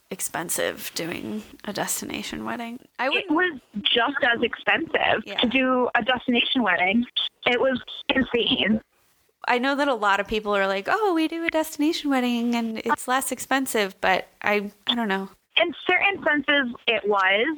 expensive 0.09 0.91
doing 0.93 1.41
a 1.63 1.71
destination 1.71 2.43
wedding. 2.43 2.79
I 2.99 3.07
It 3.07 3.31
was 3.31 3.59
just 3.81 4.17
as 4.23 4.41
expensive 4.41 5.23
Yeah. 5.25 5.37
to 5.39 5.47
do 5.47 5.89
a 5.95 6.03
destination 6.03 6.63
wedding. 6.63 7.05
It 7.47 7.59
was 7.61 7.81
insane. 8.09 8.81
I 9.47 9.57
know 9.57 9.73
that 9.75 9.87
a 9.87 9.93
lot 9.93 10.19
of 10.19 10.27
people 10.27 10.55
are 10.55 10.67
like, 10.67 10.87
"Oh, 10.89 11.13
we 11.13 11.27
do 11.29 11.45
a 11.45 11.49
destination 11.49 12.09
wedding 12.11 12.53
and 12.55 12.79
it's 12.79 13.07
less 13.07 13.31
expensive," 13.31 13.95
but 14.01 14.27
I 14.41 14.69
I 14.85 14.95
don't 14.95 15.07
know. 15.07 15.29
In 15.59 15.73
certain 15.85 16.23
senses 16.23 16.75
it 16.87 17.07
was 17.07 17.57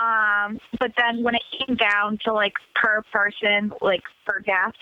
um 0.00 0.58
but 0.78 0.92
then 0.96 1.22
when 1.22 1.34
it 1.34 1.42
came 1.58 1.76
down 1.76 2.18
to 2.24 2.32
like 2.32 2.54
per 2.74 3.02
person 3.12 3.72
like 3.80 4.02
per 4.26 4.40
guest 4.40 4.76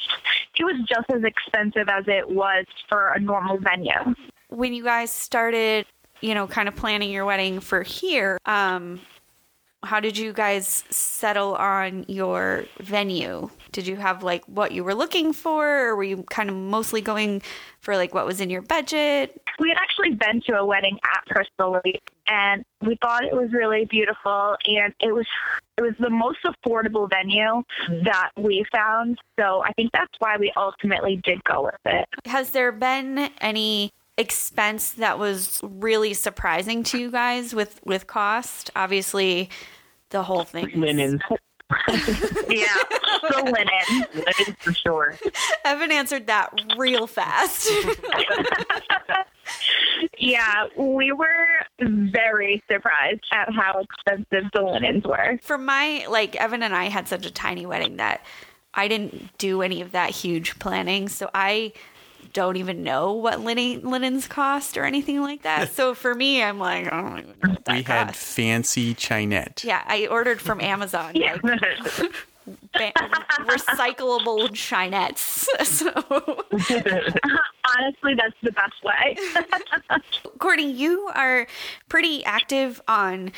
it 0.59 0.65
was 0.65 0.77
just 0.89 1.11
as 1.11 1.23
expensive 1.25 1.89
as 1.89 2.05
it 2.09 2.29
was 2.29 2.67
for 2.89 3.13
a 3.13 3.21
normal 3.21 3.59
venue 3.59 4.15
When 4.49 4.73
you 4.73 4.85
guys 4.85 5.11
started, 5.11 5.87
you 6.21 6.35
know, 6.35 6.47
kind 6.47 6.69
of 6.69 6.77
planning 6.77 7.11
your 7.11 7.25
wedding 7.25 7.61
for 7.61 7.83
here, 7.83 8.39
um 8.47 9.01
how 9.83 10.01
did 10.01 10.19
you 10.19 10.33
guys 10.33 10.83
settle 10.91 11.55
on 11.55 12.05
your 12.09 12.65
venue? 12.81 13.49
Did 13.73 13.87
you 13.87 13.97
have 13.97 14.23
like 14.23 14.45
what 14.47 14.73
you 14.73 14.83
were 14.83 14.95
looking 14.95 15.33
for 15.33 15.89
or 15.89 15.97
were 15.97 16.05
you 16.05 16.25
kind 16.25 16.49
of 16.49 16.57
mostly 16.57 17.01
going 17.01 17.43
for 17.81 17.97
like 17.97 18.13
what 18.15 18.27
was 18.27 18.41
in 18.41 18.51
your 18.51 18.63
budget? 18.63 19.41
We 19.59 19.69
had 19.69 19.79
actually 19.79 20.15
been 20.15 20.41
to 20.43 20.57
a 20.57 20.65
wedding 20.65 20.99
at 21.05 21.25
Crystal 21.27 21.81
Lake 21.85 22.11
and 22.29 22.65
we 22.83 22.97
thought 23.03 23.25
it 23.25 23.35
was 23.35 23.53
really 23.53 23.85
beautiful 23.85 24.57
and 24.67 24.95
it 25.01 25.13
was 25.13 25.27
it 25.77 25.83
was 25.83 25.95
the 25.99 26.11
most 26.11 26.39
affordable 26.45 27.09
venue 27.09 27.41
mm-hmm. 27.41 28.05
that 28.05 28.31
we 28.37 28.65
found 28.73 29.19
so 29.39 29.63
I 29.65 29.73
think 29.73 29.93
that's 29.93 30.13
why 30.19 30.37
we 30.39 30.53
ultimately 30.57 31.21
did 31.25 31.43
go 31.45 31.65
with 31.65 31.75
it 31.85 32.09
Has 32.27 32.51
there 32.51 32.73
been 32.73 33.31
any 33.41 33.93
expense 34.19 34.93
that 34.93 35.19
was 35.19 35.61
really 35.63 36.15
surprising 36.15 36.83
to 36.85 36.99
you 36.99 37.11
guys 37.11 37.55
with 37.55 37.81
with 37.85 38.07
cost? 38.07 38.71
Obviously, 38.75 39.51
the 40.11 40.23
whole 40.23 40.45
thing. 40.45 40.71
is- 40.71 40.77
Linens. 40.77 41.21
Yeah 42.49 42.77
the 43.23 43.43
linen 43.45 44.07
Linens 44.15 44.57
for 44.59 44.73
sure. 44.73 45.17
Evan 45.65 45.91
answered 45.91 46.27
that 46.29 46.53
real 46.77 47.07
fast. 47.07 47.71
Yeah, 50.19 50.67
we 50.77 51.13
were 51.13 51.47
very 51.81 52.63
surprised 52.71 53.23
at 53.33 53.53
how 53.53 53.81
expensive 53.81 54.51
the 54.53 54.63
linens 54.63 55.05
were. 55.05 55.39
For 55.43 55.59
my 55.59 56.07
like 56.09 56.37
Evan 56.37 56.63
and 56.63 56.75
I 56.75 56.87
had 56.87 57.09
such 57.09 57.27
a 57.27 57.31
tiny 57.31 57.67
wedding 57.67 57.97
that 57.97 58.25
I 58.75 58.89
didn't 58.89 59.37
do 59.39 59.63
any 59.63 59.81
of 59.81 59.93
that 59.93 60.11
huge 60.11 60.59
planning, 60.59 61.09
so 61.09 61.31
I 61.35 61.73
don't 62.37 62.57
even 62.57 62.83
know 62.83 63.15
what 63.15 63.41
linen, 63.41 63.81
linens 63.83 64.29
cost 64.29 64.77
or 64.77 64.85
anything 64.85 65.23
like 65.23 65.43
that. 65.43 65.71
So 65.77 65.95
for 65.95 66.15
me, 66.15 66.43
I'm 66.43 66.59
like, 66.59 66.93
I 66.93 67.01
don't 67.03 67.19
even 67.19 67.35
know 67.43 67.51
what 67.51 67.65
that 67.65 67.77
we 67.77 67.83
had 67.83 68.15
fancy 68.15 68.95
chinette. 68.95 69.65
yeah, 69.65 69.83
I 69.87 70.07
ordered 70.07 70.41
from 70.41 70.61
Amazon. 70.61 71.13
Yeah. 71.15 71.39
Like, 71.43 72.95
recyclable 73.47 74.51
chinettes. 74.51 75.47
So, 75.65 75.91
Honestly, 77.79 78.15
that's 78.15 78.37
the 78.43 78.53
best 78.53 78.85
way. 78.85 79.17
Courtney, 80.39 80.71
you 80.71 81.11
are 81.15 81.47
pretty 81.89 82.25
active 82.25 82.81
on 82.87 83.33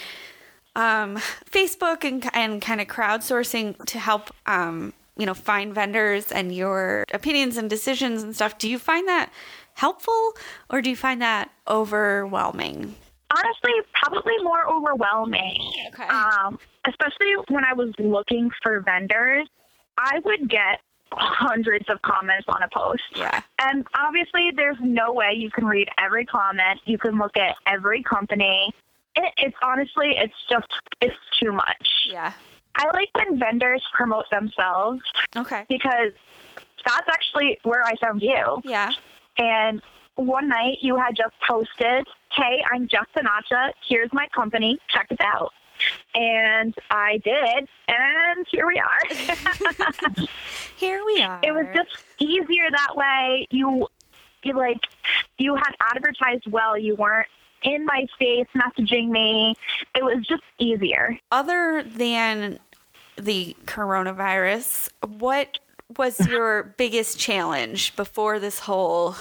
um, 0.77 1.17
Facebook 1.51 2.05
and 2.05 2.29
and 2.35 2.61
kind 2.61 2.81
of 2.81 2.89
crowdsourcing 2.89 3.83
to 3.87 3.99
help 3.99 4.31
um, 4.47 4.93
you 5.19 5.27
know 5.27 5.35
find 5.35 5.75
vendors 5.75 6.33
and 6.33 6.55
your 6.55 7.05
opinions 7.13 7.57
and 7.57 7.69
decisions 7.69 8.23
and 8.23 8.35
stuff. 8.35 8.57
Do 8.57 8.69
you 8.69 8.79
find 8.79 9.07
that 9.09 9.31
helpful 9.75 10.33
or 10.71 10.81
do 10.81 10.89
you 10.91 10.97
find 10.97 11.21
that 11.21 11.51
overwhelming? 11.69 12.95
Honestly, 13.31 13.73
probably 13.93 14.33
more 14.43 14.67
overwhelming. 14.67 15.71
Okay. 15.89 16.05
Um, 16.05 16.59
especially 16.87 17.35
when 17.49 17.65
I 17.65 17.75
was 17.75 17.93
looking 17.99 18.51
for 18.63 18.81
vendors, 18.81 19.47
I 19.99 20.21
would 20.25 20.49
get 20.49 20.81
hundreds 21.13 21.89
of 21.89 22.01
comments 22.03 22.47
on 22.49 22.63
a 22.63 22.69
post. 22.73 23.03
Yeah. 23.15 23.43
And 23.61 23.87
obviously, 23.95 24.51
there's 24.55 24.79
no 24.81 25.13
way 25.13 25.33
you 25.37 25.51
can 25.51 25.67
read 25.67 25.89
every 25.99 26.25
comment. 26.25 26.81
You 26.85 26.99
can 26.99 27.19
look 27.19 27.37
at 27.37 27.57
every 27.67 28.03
company. 28.03 28.73
It, 29.15 29.33
it's 29.39 29.57
honestly, 29.63 30.15
it's 30.17 30.35
just, 30.51 30.69
it's 31.01 31.17
too 31.41 31.53
much. 31.53 31.89
Yeah. 32.11 32.33
I 32.77 32.87
like 32.95 33.09
when 33.15 33.39
vendors 33.39 33.83
promote 33.93 34.25
themselves 34.31 35.01
Okay. 35.37 35.65
because 35.69 36.13
that's 36.85 37.09
actually 37.09 37.59
where 37.65 37.83
I 37.85 37.95
found 37.97 38.23
you. 38.23 38.61
Yeah. 38.65 38.93
And 39.37 39.83
one 40.15 40.49
night 40.49 40.79
you 40.81 40.97
had 40.97 41.17
just 41.17 41.35
posted, 41.47 42.07
Hey, 42.33 42.63
I'm 42.73 42.87
Jess 42.89 43.05
Sinatra. 43.17 43.73
Here's 43.87 44.13
my 44.13 44.27
company. 44.35 44.79
Check 44.89 45.09
it 45.11 45.21
out. 45.21 45.53
And 46.15 46.75
I 46.91 47.19
did, 47.25 47.69
and 47.87 48.47
here 48.51 48.67
we 48.67 48.81
are. 48.81 50.27
Here 50.77 51.01
we 51.07 51.23
are. 51.23 51.39
it 51.45 51.53
was 51.53 51.67
just 51.75 52.05
easier 52.19 52.69
that 52.71 52.97
way. 52.97 53.47
You, 53.51 53.87
you 54.43 54.57
like, 54.57 54.81
you 55.39 55.55
had 55.55 55.73
advertised 55.81 56.47
well. 56.51 56.77
You 56.77 56.97
weren't 56.97 57.29
in 57.63 57.85
my 57.85 58.07
face 58.19 58.47
messaging 58.55 59.09
me. 59.09 59.55
It 59.95 60.05
was 60.05 60.25
just 60.29 60.43
easier. 60.59 61.19
other 61.33 61.83
than 61.83 62.59
the 63.17 63.57
coronavirus, 63.67 64.91
what 65.19 65.59
was 65.97 66.19
your 66.29 66.75
biggest 66.77 67.19
challenge 67.19 67.97
before 67.97 68.39
this 68.39 68.61
whole 68.61 69.17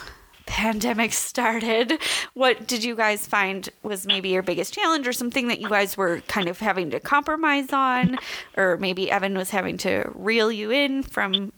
pandemic 0.45 1.13
started? 1.13 1.99
What 2.33 2.67
did 2.67 2.83
you 2.83 2.95
guys 2.95 3.27
find 3.27 3.69
was 3.83 4.05
maybe 4.07 4.29
your 4.29 4.43
biggest 4.43 4.73
challenge 4.73 5.07
or 5.07 5.13
something 5.13 5.49
that 5.49 5.59
you 5.59 5.69
guys 5.69 5.97
were 5.97 6.21
kind 6.21 6.47
of 6.47 6.59
having 6.59 6.89
to 6.91 6.99
compromise 6.99 7.71
on? 7.73 8.17
Or 8.55 8.77
maybe 8.77 9.11
Evan 9.11 9.37
was 9.37 9.49
having 9.49 9.77
to 9.79 10.09
reel 10.15 10.51
you 10.51 10.71
in 10.71 11.03
from 11.03 11.51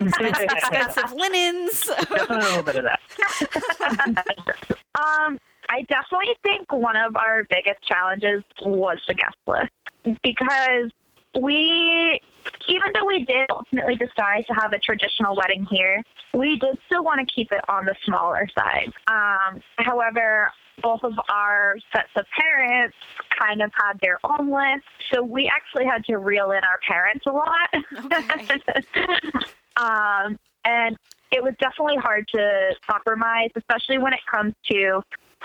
expensive, 0.00 0.20
expensive 0.50 1.12
linens? 1.12 1.82
Definitely 1.86 2.36
a 2.36 2.38
little 2.38 2.62
bit 2.62 2.76
of 2.76 2.84
that. 2.84 3.00
Um, 4.94 5.38
I 5.68 5.82
definitely 5.82 6.34
think 6.42 6.72
one 6.72 6.96
of 6.96 7.16
our 7.16 7.44
biggest 7.44 7.82
challenges 7.82 8.42
was 8.62 8.98
the 9.08 9.14
guest 9.14 9.36
list 9.46 9.72
because 10.22 10.90
we, 11.40 12.20
even 12.68 12.92
though 12.94 13.06
we 13.06 13.24
did 13.24 13.46
ultimately 13.50 13.96
decide 13.96 14.46
to 14.46 14.54
have 14.54 14.72
a 14.72 14.78
traditional 14.78 15.36
wedding 15.36 15.66
here, 15.70 16.02
we 16.32 16.58
did 16.58 16.78
still 16.86 17.04
want 17.04 17.26
to 17.26 17.34
keep 17.34 17.50
it 17.52 17.60
on 17.68 17.84
the 17.86 17.94
smaller 18.04 18.48
side. 18.56 18.92
Um, 19.08 19.60
however, 19.76 20.50
both 20.82 21.04
of 21.04 21.12
our 21.28 21.76
sets 21.94 22.10
of 22.16 22.26
parents 22.38 22.96
kind 23.38 23.62
of 23.62 23.70
had 23.74 24.00
their 24.00 24.18
own 24.24 24.50
list, 24.50 24.84
so 25.12 25.22
we 25.22 25.48
actually 25.48 25.86
had 25.86 26.04
to 26.04 26.18
reel 26.18 26.50
in 26.50 26.62
our 26.64 26.80
parents 26.86 27.24
a 27.26 27.32
lot. 27.32 27.70
um, 29.76 30.38
and 30.64 30.96
it 31.30 31.42
was 31.42 31.54
definitely 31.58 31.96
hard 31.96 32.26
to 32.34 32.74
compromise, 32.86 33.50
especially 33.56 33.98
when 33.98 34.12
it 34.12 34.20
comes 34.30 34.54
to 34.70 35.02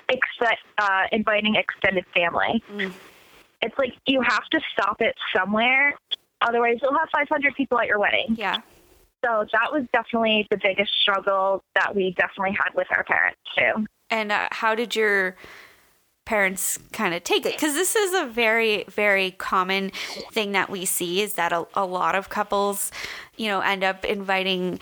ex- 0.10 0.60
uh, 0.78 1.04
inviting 1.12 1.56
extended 1.56 2.06
family. 2.14 2.64
It's 3.62 3.78
like 3.78 3.94
you 4.06 4.22
have 4.22 4.46
to 4.52 4.60
stop 4.74 5.02
it 5.02 5.16
somewhere, 5.36 5.94
otherwise 6.42 6.78
you'll 6.82 6.98
have 6.98 7.10
500 7.12 7.56
people 7.56 7.80
at 7.80 7.88
your 7.88 8.00
wedding. 8.00 8.36
Yeah. 8.38 8.58
So 9.26 9.46
that 9.52 9.72
was 9.72 9.84
definitely 9.92 10.48
the 10.50 10.58
biggest 10.58 10.92
struggle 11.02 11.62
that 11.76 11.94
we 11.94 12.16
definitely 12.18 12.56
had 12.58 12.74
with 12.74 12.88
our 12.92 13.04
parents 13.04 13.40
too. 13.58 13.86
And 14.10 14.32
uh, 14.32 14.48
how 14.52 14.76
did 14.76 14.96
your 14.96 15.36
parents 16.26 16.80
kind 16.94 17.14
of 17.14 17.24
take 17.24 17.46
it? 17.46 17.54
Because 17.54 17.74
this 17.74 17.96
is 17.96 18.14
a 18.14 18.26
very, 18.26 18.86
very 18.88 19.32
common 19.32 19.92
thing 20.32 20.54
that 20.54 20.70
we 20.70 20.86
see 20.86 21.22
is 21.22 21.34
that 21.34 21.52
a, 21.52 21.66
a 21.74 21.86
lot 21.86 22.16
of 22.16 22.30
couples, 22.30 22.92
you 23.36 23.48
know, 23.48 23.60
end 23.60 23.84
up 23.84 24.06
inviting 24.06 24.80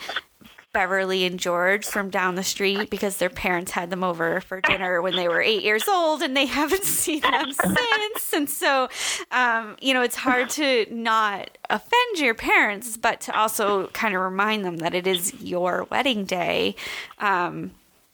Beverly 0.72 1.24
and 1.24 1.40
George 1.40 1.86
from 1.86 2.10
down 2.10 2.34
the 2.34 2.42
street 2.42 2.90
because 2.90 3.16
their 3.16 3.30
parents 3.30 3.72
had 3.72 3.90
them 3.90 4.04
over 4.04 4.40
for 4.40 4.60
dinner 4.60 5.00
when 5.00 5.16
they 5.16 5.28
were 5.28 5.40
eight 5.40 5.62
years 5.62 5.88
old 5.88 6.22
and 6.22 6.36
they 6.36 6.46
haven't 6.60 6.84
seen 6.84 7.20
them 7.20 7.52
since. 7.52 8.32
And 8.32 8.50
so, 8.50 8.88
um, 9.30 9.76
you 9.80 9.94
know, 9.94 10.02
it's 10.02 10.16
hard 10.16 10.50
to 10.50 10.86
not 10.90 11.56
offend 11.70 12.18
your 12.18 12.34
parents, 12.34 12.96
but 12.96 13.20
to 13.22 13.36
also 13.36 13.88
kind 13.88 14.14
of 14.14 14.20
remind 14.20 14.64
them 14.64 14.76
that 14.78 14.94
it 14.94 15.06
is 15.06 15.34
your 15.40 15.86
wedding 15.90 16.24
day. 16.24 16.76
Um, 17.18 17.72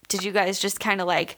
did 0.08 0.22
you 0.22 0.32
guys 0.32 0.60
just 0.60 0.78
kind 0.78 1.00
of 1.00 1.06
like 1.06 1.36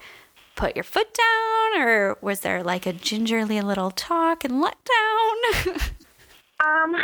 put 0.54 0.76
your 0.76 0.84
foot 0.84 1.14
down 1.14 1.82
or 1.82 2.18
was 2.20 2.40
there 2.40 2.62
like 2.62 2.86
a 2.86 2.92
gingerly 2.92 3.60
little 3.60 3.90
talk 3.90 4.44
and 4.44 4.60
let 4.60 4.76
down? 4.84 5.76
Um, 6.64 6.94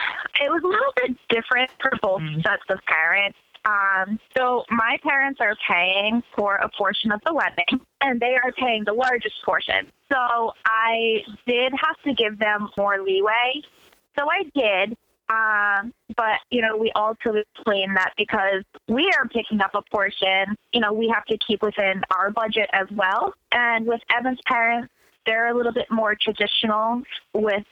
it 0.40 0.48
was 0.48 0.62
a 0.64 0.66
little 0.66 0.92
bit 0.96 1.16
different 1.28 1.70
for 1.80 1.92
both 2.00 2.22
sets 2.42 2.62
of 2.70 2.78
parents. 2.86 3.36
Um, 3.64 4.18
so 4.36 4.64
my 4.70 4.98
parents 5.02 5.40
are 5.40 5.56
paying 5.68 6.22
for 6.34 6.56
a 6.56 6.68
portion 6.68 7.12
of 7.12 7.20
the 7.24 7.32
wedding, 7.32 7.80
and 8.00 8.20
they 8.20 8.36
are 8.42 8.52
paying 8.52 8.84
the 8.84 8.92
largest 8.92 9.36
portion. 9.44 9.86
So 10.10 10.52
I 10.64 11.24
did 11.46 11.72
have 11.72 11.96
to 12.04 12.14
give 12.14 12.38
them 12.38 12.68
more 12.76 13.00
leeway. 13.00 13.62
So 14.18 14.26
I 14.28 14.44
did. 14.54 14.96
Um, 15.28 15.94
but 16.16 16.40
you 16.50 16.60
know, 16.60 16.76
we 16.76 16.90
also 16.92 17.34
explained 17.34 17.96
that 17.96 18.12
because 18.18 18.64
we 18.88 19.10
are 19.16 19.26
picking 19.28 19.60
up 19.62 19.74
a 19.74 19.82
portion, 19.90 20.56
you 20.72 20.80
know, 20.80 20.92
we 20.92 21.08
have 21.08 21.24
to 21.26 21.38
keep 21.38 21.62
within 21.62 22.02
our 22.14 22.30
budget 22.30 22.68
as 22.72 22.88
well. 22.90 23.32
And 23.52 23.86
with 23.86 24.00
Evan's 24.14 24.40
parents, 24.46 24.92
they're 25.24 25.48
a 25.48 25.54
little 25.54 25.72
bit 25.72 25.90
more 25.90 26.16
traditional 26.20 27.02
with 27.32 27.64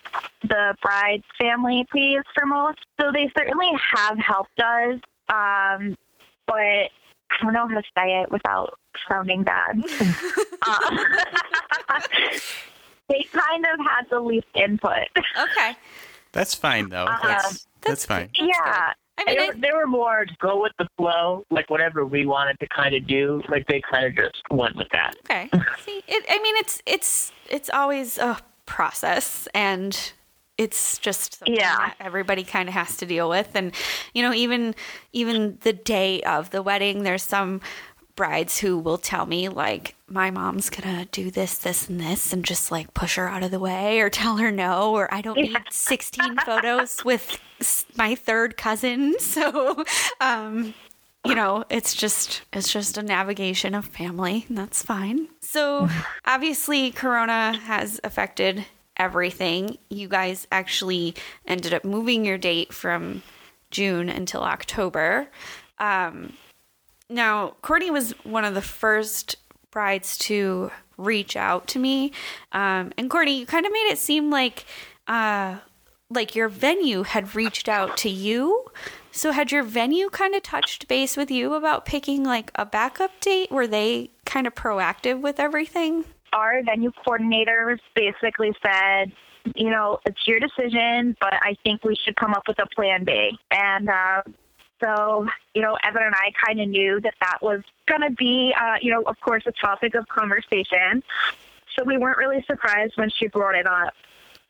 the 0.43 0.75
bride's 0.81 1.25
family 1.39 1.87
please 1.91 2.23
for 2.35 2.47
most. 2.47 2.79
So 3.01 3.11
they 3.13 3.31
certainly 3.37 3.71
have 3.95 4.19
helped 4.19 4.59
us. 4.61 5.01
Um, 5.33 5.97
but 6.47 6.57
I 6.57 6.91
don't 7.43 7.53
know 7.53 7.69
how 7.69 7.75
to 7.81 7.83
say 7.97 8.21
it 8.23 8.31
without 8.31 8.79
sounding 9.09 9.43
bad. 9.45 9.83
uh, 10.63 12.01
they 13.09 13.25
kind 13.33 13.65
of 13.73 13.79
had 13.87 14.03
the 14.11 14.21
least 14.21 14.47
input. 14.55 15.09
okay. 15.39 15.77
That's 16.33 16.55
fine 16.55 16.89
though. 16.91 17.07
Um, 17.07 17.19
That's 17.23 17.67
that's 17.81 18.07
fine. 18.07 18.31
yeah. 18.35 18.93
I 19.19 19.25
They 19.27 19.37
mean, 19.37 19.47
were, 19.49 19.55
they 19.61 19.73
were 19.75 19.87
more 19.87 20.25
go 20.41 20.63
with 20.63 20.73
the 20.79 20.87
flow, 20.97 21.45
like 21.51 21.69
whatever 21.71 22.07
we 22.07 22.25
wanted 22.25 22.59
to 22.61 22.69
kind 22.69 22.95
of 22.95 23.07
do. 23.07 23.43
Like 23.49 23.67
they 23.67 23.83
kind 23.91 24.07
of 24.07 24.15
just 24.17 24.41
went 24.51 24.77
with 24.77 24.89
that. 24.93 25.15
Okay. 25.25 25.51
See, 25.85 26.03
it, 26.09 26.25
I 26.29 26.41
mean, 26.43 26.57
it's 26.57 26.81
it's 26.87 27.33
it's 27.49 27.69
always 27.71 28.17
a 28.19 28.39
process, 28.67 29.49
and 29.55 30.13
it's 30.61 30.99
just 30.99 31.39
something 31.39 31.55
Yeah. 31.55 31.77
that 31.79 31.97
everybody 32.01 32.45
kind 32.45 32.69
of 32.69 32.75
has 32.75 32.97
to 32.99 33.07
deal 33.07 33.29
with. 33.31 33.49
And 33.55 33.73
you 34.15 34.23
know, 34.23 34.33
even 34.35 34.75
even 35.13 35.59
the 35.63 35.73
day 35.73 36.21
of 36.23 36.51
the 36.51 36.63
wedding, 36.63 37.03
there's 37.03 37.23
some 37.23 37.61
brides 38.17 38.59
who 38.59 38.79
will 38.79 38.99
tell 38.99 39.25
me 39.25 39.49
like 39.49 39.95
my 40.07 40.31
mom's 40.31 40.69
gonna 40.69 41.07
do 41.07 41.31
this 41.31 41.57
this 41.59 41.89
and 41.89 41.99
this 41.99 42.33
and 42.35 42.45
just 42.45 42.71
like 42.71 42.93
push 42.93 43.17
her 43.17 43.27
out 43.27 43.43
of 43.43 43.51
the 43.51 43.59
way 43.59 44.01
or 44.01 44.11
tell 44.21 44.37
her 44.37 44.51
no 44.51 44.93
or 44.95 45.13
i 45.15 45.23
don't 45.23 45.39
need 45.39 45.57
16 45.71 46.37
photos 46.45 47.03
with 47.03 47.39
my 47.97 48.15
third 48.15 48.59
cousin 48.59 49.15
so 49.21 49.83
um 50.21 50.75
you 51.25 51.35
know 51.35 51.65
it's 51.71 51.95
just 51.95 52.43
it's 52.53 52.71
just 52.71 52.99
a 52.99 53.03
navigation 53.03 53.75
of 53.75 53.87
family 53.87 54.45
and 54.51 54.59
that's 54.59 54.83
fine 54.83 55.27
so 55.41 55.89
obviously 56.27 56.91
corona 56.91 57.57
has 57.65 58.01
affected 58.05 58.67
everything 59.01 59.79
you 59.89 60.07
guys 60.07 60.47
actually 60.53 61.15
ended 61.47 61.73
up 61.73 61.85
moving 61.85 62.25
your 62.25 62.39
date 62.39 62.73
from 62.73 63.23
june 63.71 64.09
until 64.09 64.43
october 64.43 65.27
um 65.79 66.33
now 67.09 67.55
courtney 67.63 67.91
was 67.91 68.13
one 68.25 68.45
of 68.45 68.55
the 68.55 68.63
first 68.63 69.37
brides 69.71 70.19
to 70.19 70.71
reach 70.99 71.35
out 71.35 71.67
to 71.67 71.79
me 71.79 72.13
um 72.53 72.93
and 72.99 73.09
courtney 73.09 73.39
you 73.39 73.47
kind 73.47 73.65
of 73.65 73.73
made 73.73 73.91
it 73.91 73.99
seem 73.99 74.31
like 74.31 74.67
uh 75.09 75.57
like 76.11 76.35
your 76.35 76.49
venue 76.49 77.05
had 77.05 77.35
reached 77.35 77.69
out 77.69 77.97
to 77.99 78.11
you. 78.11 78.67
So 79.13 79.31
had 79.31 79.53
your 79.53 79.63
venue 79.63 80.11
kind 80.11 80.35
of 80.35 80.43
touched 80.43 80.89
base 80.89 81.17
with 81.17 81.31
you 81.31 81.55
about 81.55 81.87
picking 81.87 82.25
like 82.25 82.51
a 82.57 82.67
backup 82.67 83.13
date? 83.21 83.51
Were 83.51 83.67
they 83.67 84.11
kind 84.25 84.47
of 84.47 84.55
proactive 84.55 85.21
with 85.21 85.41
everything? 85.41 86.05
Our 86.33 86.63
venue 86.63 86.93
coordinators 87.07 87.79
basically 87.95 88.53
said, 88.63 89.13
you 89.55 89.71
know, 89.71 89.99
it's 90.05 90.27
your 90.27 90.39
decision, 90.39 91.17
but 91.21 91.35
I 91.35 91.57
think 91.65 91.85
we 91.85 91.97
should 91.97 92.17
come 92.17 92.35
up 92.35 92.47
with 92.47 92.59
a 92.59 92.67
plan 92.75 93.05
B. 93.05 93.39
And 93.51 93.89
uh, 93.89 94.23
so, 94.83 95.27
you 95.55 95.63
know, 95.63 95.77
Evan 95.83 96.03
and 96.03 96.15
I 96.15 96.33
kind 96.47 96.61
of 96.61 96.69
knew 96.69 97.01
that 97.01 97.15
that 97.21 97.39
was 97.43 97.63
going 97.87 98.03
to 98.03 98.11
be, 98.11 98.55
uh, 98.59 98.77
you 98.81 98.93
know, 98.93 99.03
of 99.03 99.19
course, 99.21 99.45
a 99.47 99.53
topic 99.53 99.95
of 99.95 100.07
conversation. 100.09 101.03
So 101.77 101.85
we 101.85 101.97
weren't 101.99 102.19
really 102.19 102.45
surprised 102.47 102.95
when 102.97 103.11
she 103.11 103.29
brought 103.29 103.55
it 103.55 103.67
up. 103.67 103.95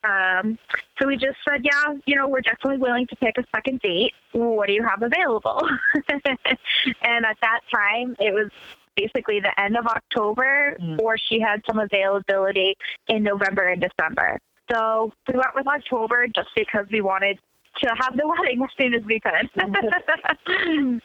Um, 0.02 0.58
so 0.98 1.06
we 1.06 1.16
just 1.16 1.36
said, 1.46 1.62
yeah, 1.62 1.94
you 2.06 2.16
know, 2.16 2.26
we're 2.26 2.40
definitely 2.40 2.78
willing 2.78 3.06
to 3.08 3.16
pick 3.16 3.36
a 3.36 3.44
second 3.54 3.80
date. 3.80 4.14
What 4.32 4.66
do 4.66 4.72
you 4.72 4.82
have 4.82 5.02
available? 5.02 5.68
and 6.08 7.26
at 7.26 7.36
that 7.42 7.60
time, 7.72 8.16
it 8.18 8.32
was 8.32 8.50
basically 8.96 9.40
the 9.40 9.58
end 9.60 9.76
of 9.76 9.86
October, 9.86 10.76
or 11.00 11.16
she 11.16 11.40
had 11.40 11.62
some 11.68 11.78
availability 11.78 12.76
in 13.08 13.22
November 13.22 13.68
and 13.68 13.82
December. 13.82 14.38
So 14.70 15.12
we 15.28 15.34
went 15.34 15.54
with 15.54 15.66
October 15.66 16.26
just 16.28 16.48
because 16.54 16.86
we 16.92 17.00
wanted 17.00 17.38
to 17.82 17.88
have 17.98 18.16
the 18.16 18.26
wedding 18.40 18.62
as 18.62 18.70
soon 18.78 18.94
as 18.94 19.02
we 19.04 19.20
could. 19.20 19.50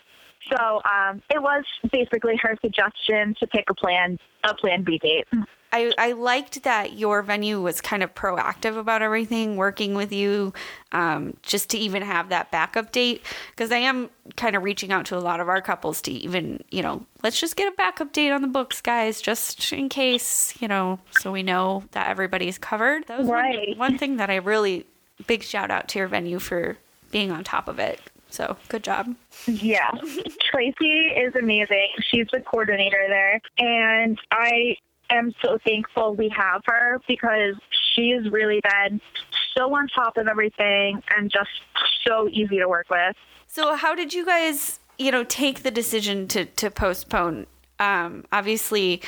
so 0.52 0.82
um, 0.84 1.21
it 1.30 1.41
was 1.41 1.63
basically 1.91 2.38
her 2.41 2.56
suggestion 2.62 3.36
to 3.39 3.48
pick 3.48 3.65
a 3.69 3.74
plan, 3.74 4.17
a 4.43 4.54
plan 4.54 4.84
B 4.84 5.00
date. 5.00 5.28
I, 5.76 5.92
I 5.98 6.12
liked 6.14 6.64
that 6.64 6.94
your 6.94 7.22
venue 7.22 7.62
was 7.62 7.82
kind 7.82 8.02
of 8.02 8.14
proactive 8.16 8.78
about 8.78 9.02
everything, 9.02 9.58
working 9.58 9.94
with 9.94 10.12
you, 10.14 10.54
um, 10.94 11.36
just 11.42 11.70
to 11.72 11.78
even 11.78 12.02
have 12.02 12.30
that 12.30 12.50
backup 12.52 12.92
date. 12.92 13.22
Because 13.52 13.72
I 13.72 13.78
am 13.78 14.10
kind 14.38 14.56
of 14.56 14.64
reaching 14.64 14.92
out 14.92 15.06
to 15.08 15.18
a 15.18 15.20
lot 15.20 15.40
of 15.40 15.50
our 15.50 15.62
couples 15.62 16.02
to 16.04 16.12
even, 16.12 16.64
you 16.72 16.82
know, 16.82 17.06
let's 17.24 17.40
just 17.40 17.56
get 17.56 17.68
a 17.72 17.76
backup 17.76 18.14
date 18.14 18.32
on 18.32 18.42
the 18.42 18.48
books, 18.48 18.80
guys, 18.82 19.20
just 19.22 19.74
in 19.74 19.90
case, 19.90 20.54
you 20.62 20.68
know, 20.68 21.00
so 21.20 21.32
we 21.32 21.44
know 21.44 21.84
that 21.92 22.08
everybody's 22.10 22.58
covered. 22.58 23.06
That 23.08 23.20
was 23.20 23.28
one- 23.28 23.36
Right. 23.44 23.78
one 23.78 23.98
thing 23.98 24.18
that 24.18 24.30
I 24.30 24.36
really 24.38 24.86
big 25.28 25.44
shout 25.44 25.72
out 25.72 25.88
to 25.90 26.00
your 26.00 26.08
venue 26.08 26.40
for 26.40 26.78
being 27.12 27.32
on 27.32 27.44
top 27.44 27.68
of 27.68 27.80
it. 27.80 28.00
So 28.30 28.58
good 28.70 28.84
job. 28.84 29.16
Yeah. 29.46 29.92
Tracy 30.52 31.08
is 31.16 31.36
amazing. 31.36 31.90
She's 32.10 32.28
the 32.34 32.42
coordinator 32.42 33.06
there. 33.08 33.42
And 33.58 34.20
I 34.32 34.76
am 35.10 35.34
so 35.44 35.58
thankful 35.65 36.15
we 36.15 36.30
have 36.30 36.62
her 36.65 37.02
because 37.08 37.56
she 37.94 38.10
has 38.12 38.32
really 38.32 38.62
been 38.62 39.02
so 39.58 39.74
on 39.76 39.88
top 39.88 40.18
of 40.18 40.28
everything 40.28 41.02
and 41.15 41.32
just 41.32 41.50
so 42.06 42.28
easy 42.30 42.58
to 42.58 42.68
work 42.68 42.89
with. 42.89 43.15
So 43.48 43.76
how 43.76 43.96
did 43.96 44.13
you 44.13 44.26
guys, 44.26 44.80
you 44.98 45.12
know, 45.12 45.24
take 45.24 45.63
the 45.63 45.72
decision 45.72 46.28
to 46.30 46.46
to 46.46 46.70
postpone? 46.70 47.48
Um, 47.80 48.26
obviously, 48.32 49.02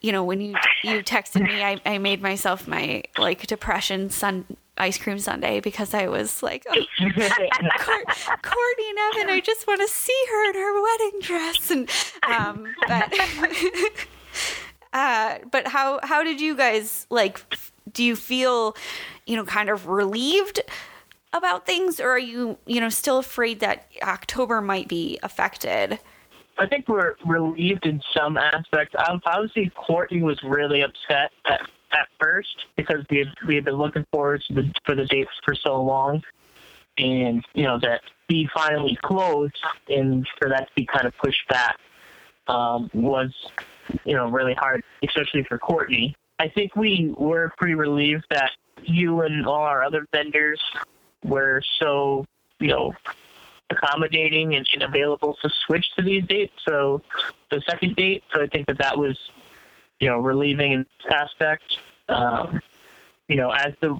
you 0.00 0.12
know, 0.12 0.24
when 0.24 0.40
you 0.40 0.54
you 0.82 1.02
texted 1.02 1.42
me, 1.42 1.62
I, 1.62 1.80
I 1.84 1.98
made 1.98 2.22
myself 2.22 2.68
my 2.68 3.02
like 3.18 3.46
depression 3.46 4.10
sun 4.10 4.44
ice 4.78 4.96
cream 4.96 5.18
sundae 5.18 5.60
because 5.60 5.92
I 5.92 6.06
was 6.06 6.42
like, 6.42 6.64
oh, 6.68 6.84
Court, 7.00 8.06
Courtney 8.42 8.88
and 8.88 8.98
Evan, 8.98 9.30
I 9.30 9.40
just 9.44 9.66
want 9.66 9.80
to 9.80 9.88
see 9.88 10.24
her 10.30 10.50
in 10.50 10.54
her 10.54 10.82
wedding 10.82 11.20
dress, 11.20 11.70
and 11.70 11.90
um, 12.26 12.74
but 12.88 13.12
uh, 14.92 15.38
but 15.50 15.68
how 15.68 16.00
how 16.02 16.22
did 16.22 16.40
you 16.40 16.56
guys 16.56 17.06
like? 17.10 17.40
Do 17.92 18.04
you 18.04 18.14
feel, 18.14 18.76
you 19.26 19.36
know, 19.36 19.44
kind 19.44 19.68
of 19.68 19.88
relieved 19.88 20.60
about 21.32 21.66
things, 21.66 22.00
or 22.00 22.10
are 22.10 22.18
you, 22.18 22.58
you 22.66 22.80
know, 22.80 22.88
still 22.88 23.18
afraid 23.18 23.60
that 23.60 23.86
October 24.02 24.60
might 24.60 24.88
be 24.88 25.18
affected? 25.22 25.98
I 26.58 26.66
think 26.66 26.88
we're 26.88 27.14
relieved 27.24 27.86
in 27.86 28.02
some 28.14 28.36
aspects. 28.36 28.94
Um, 29.08 29.20
Obviously, 29.24 29.70
Courtney 29.74 30.22
was 30.22 30.40
really 30.42 30.82
upset 30.82 31.32
at, 31.46 31.62
at 31.92 32.08
first 32.20 32.66
because 32.76 33.04
we 33.10 33.18
had, 33.18 33.28
we 33.46 33.54
had 33.54 33.64
been 33.64 33.76
looking 33.76 34.04
forward 34.12 34.42
to 34.48 34.54
the, 34.54 34.72
for 34.84 34.94
the 34.94 35.06
dates 35.06 35.30
for 35.44 35.54
so 35.54 35.80
long, 35.82 36.22
and 36.98 37.44
you 37.54 37.64
know 37.64 37.78
that 37.80 38.02
we 38.28 38.48
finally 38.54 38.98
closed, 39.02 39.58
and 39.88 40.26
for 40.38 40.48
that 40.48 40.68
to 40.68 40.72
be 40.76 40.84
kind 40.84 41.06
of 41.06 41.16
pushed 41.18 41.48
back 41.48 41.78
um, 42.46 42.90
was 42.92 43.32
you 44.04 44.14
know 44.14 44.28
really 44.28 44.54
hard, 44.54 44.82
especially 45.02 45.44
for 45.44 45.58
Courtney. 45.58 46.14
I 46.38 46.48
think 46.48 46.74
we 46.74 47.14
were 47.18 47.52
pretty 47.58 47.74
relieved 47.74 48.24
that 48.30 48.52
you 48.82 49.20
and 49.22 49.46
all 49.46 49.62
our 49.62 49.84
other 49.84 50.06
vendors 50.12 50.60
were 51.22 51.62
so 51.78 52.24
you 52.58 52.68
know 52.68 52.94
accommodating 53.70 54.54
and, 54.54 54.68
and 54.72 54.82
available 54.82 55.36
to 55.42 55.50
switch 55.66 55.86
to 55.96 56.02
these 56.02 56.24
dates. 56.26 56.52
So 56.68 57.02
the 57.50 57.62
second 57.68 57.96
date, 57.96 58.24
so 58.32 58.42
I 58.42 58.46
think 58.46 58.66
that 58.66 58.78
that 58.78 58.98
was, 58.98 59.18
you 60.00 60.08
know, 60.08 60.18
relieving 60.18 60.72
in 60.72 60.86
this 61.02 61.12
aspect. 61.12 61.78
Um, 62.08 62.60
you 63.28 63.36
know, 63.36 63.50
as 63.50 63.74
the 63.80 63.98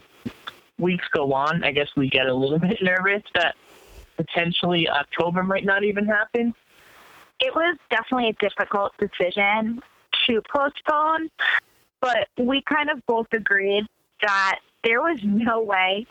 weeks 0.78 1.06
go 1.12 1.32
on, 1.32 1.62
I 1.62 1.72
guess 1.72 1.88
we 1.96 2.08
get 2.08 2.26
a 2.26 2.34
little 2.34 2.58
bit 2.68 2.82
nervous 2.82 3.22
that 3.34 3.54
potentially 4.16 4.88
October 4.88 5.42
might 5.42 5.64
not 5.64 5.84
even 5.84 6.06
happen. 6.06 6.54
It 7.40 7.54
was 7.54 7.76
definitely 7.90 8.28
a 8.28 8.32
difficult 8.34 8.92
decision 8.98 9.80
to 10.26 10.42
postpone, 10.52 11.30
but 12.00 12.28
we 12.38 12.62
kind 12.62 12.90
of 12.90 13.04
both 13.06 13.26
agreed 13.32 13.86
that 14.22 14.60
there 14.84 15.00
was 15.00 15.18
no 15.22 15.62
way 15.62 16.06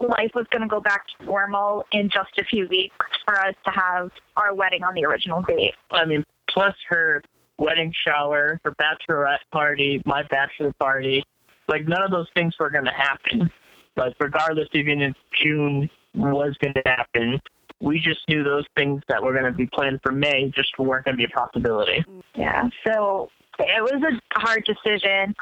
life 0.00 0.30
was 0.34 0.46
going 0.50 0.62
to 0.62 0.68
go 0.68 0.80
back 0.80 1.04
to 1.18 1.24
normal 1.24 1.84
in 1.92 2.08
just 2.10 2.38
a 2.38 2.44
few 2.44 2.66
weeks 2.68 2.94
for 3.24 3.38
us 3.38 3.54
to 3.64 3.70
have 3.70 4.10
our 4.36 4.54
wedding 4.54 4.82
on 4.84 4.94
the 4.94 5.04
original 5.04 5.42
date. 5.42 5.74
I 5.90 6.04
mean, 6.04 6.24
plus 6.48 6.74
her 6.88 7.22
wedding 7.58 7.92
shower, 8.06 8.60
her 8.64 8.72
bachelorette 8.72 9.38
party, 9.52 10.02
my 10.04 10.22
bachelor 10.24 10.72
party. 10.78 11.24
Like 11.66 11.86
none 11.86 12.02
of 12.02 12.10
those 12.10 12.28
things 12.34 12.54
were 12.58 12.70
going 12.70 12.84
to 12.84 12.92
happen. 12.92 13.50
Like 13.96 14.14
regardless, 14.20 14.68
even 14.72 15.02
if 15.02 15.14
June 15.42 15.90
was 16.14 16.56
going 16.60 16.74
to 16.74 16.82
happen, 16.86 17.40
we 17.80 18.00
just 18.00 18.20
knew 18.28 18.42
those 18.42 18.64
things 18.76 19.02
that 19.08 19.22
were 19.22 19.32
going 19.32 19.44
to 19.44 19.52
be 19.52 19.66
planned 19.66 20.00
for 20.02 20.12
May 20.12 20.50
just 20.54 20.78
weren't 20.78 21.04
going 21.04 21.16
to 21.16 21.18
be 21.18 21.24
a 21.24 21.28
possibility. 21.28 22.04
Yeah, 22.34 22.68
so 22.86 23.30
it 23.58 23.82
was 23.82 24.02
a 24.02 24.40
hard 24.40 24.64
decision. 24.64 25.34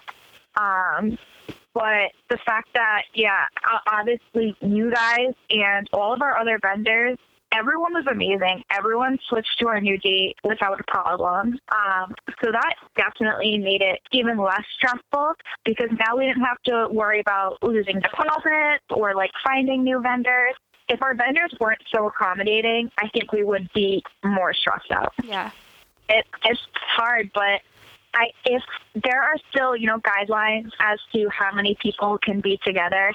Um, 0.56 1.18
but 1.74 2.12
the 2.30 2.38
fact 2.46 2.70
that, 2.74 3.02
yeah, 3.14 3.44
obviously 3.92 4.56
you 4.60 4.90
guys 4.90 5.34
and 5.50 5.88
all 5.92 6.14
of 6.14 6.22
our 6.22 6.38
other 6.38 6.58
vendors, 6.62 7.18
everyone 7.52 7.92
was 7.92 8.06
amazing. 8.10 8.62
Everyone 8.70 9.18
switched 9.28 9.58
to 9.60 9.68
our 9.68 9.80
new 9.80 9.98
date 9.98 10.36
without 10.44 10.80
a 10.80 10.84
problem. 10.90 11.58
Um, 11.70 12.14
so 12.42 12.50
that 12.52 12.74
definitely 12.96 13.58
made 13.58 13.82
it 13.82 14.00
even 14.12 14.38
less 14.38 14.64
stressful 14.76 15.32
because 15.64 15.88
now 15.98 16.16
we 16.16 16.26
didn't 16.26 16.44
have 16.44 16.62
to 16.64 16.88
worry 16.90 17.20
about 17.20 17.58
losing 17.62 18.00
deposits 18.00 18.84
or 18.90 19.14
like 19.14 19.30
finding 19.44 19.84
new 19.84 20.00
vendors. 20.00 20.54
If 20.88 21.02
our 21.02 21.14
vendors 21.14 21.54
weren't 21.60 21.82
so 21.94 22.06
accommodating, 22.06 22.90
I 22.98 23.08
think 23.08 23.32
we 23.32 23.42
would 23.42 23.68
be 23.74 24.02
more 24.24 24.54
stressed 24.54 24.90
out 24.92 25.12
Yeah. 25.24 25.50
it, 26.08 26.24
it's 26.44 26.60
hard, 26.74 27.30
but 27.34 27.60
I 28.14 28.30
if 28.44 28.62
there 28.94 29.22
are 29.22 29.34
still 29.50 29.76
you 29.76 29.86
know 29.86 29.98
guidelines 29.98 30.70
as 30.80 30.98
to 31.12 31.28
how 31.28 31.52
many 31.52 31.76
people 31.80 32.18
can 32.18 32.40
be 32.40 32.58
together, 32.64 33.12